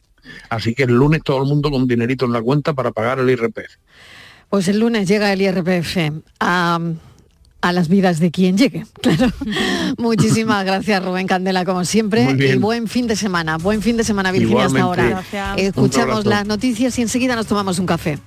[0.49, 3.29] Así que el lunes todo el mundo con dinerito en la cuenta para pagar el
[3.29, 3.77] IRPF.
[4.51, 5.97] Pues el lunes llega el IRPF
[6.41, 6.77] a,
[7.61, 9.31] a las vidas de quien llegue, claro.
[9.97, 12.25] Muchísimas gracias, Rubén Candela, como siempre.
[12.25, 12.55] Muy bien.
[12.55, 13.57] Y buen fin de semana.
[13.57, 15.07] Buen fin de semana, Virginia, hasta ahora.
[15.07, 15.57] Gracias.
[15.57, 18.19] Escuchamos las noticias y enseguida nos tomamos un café.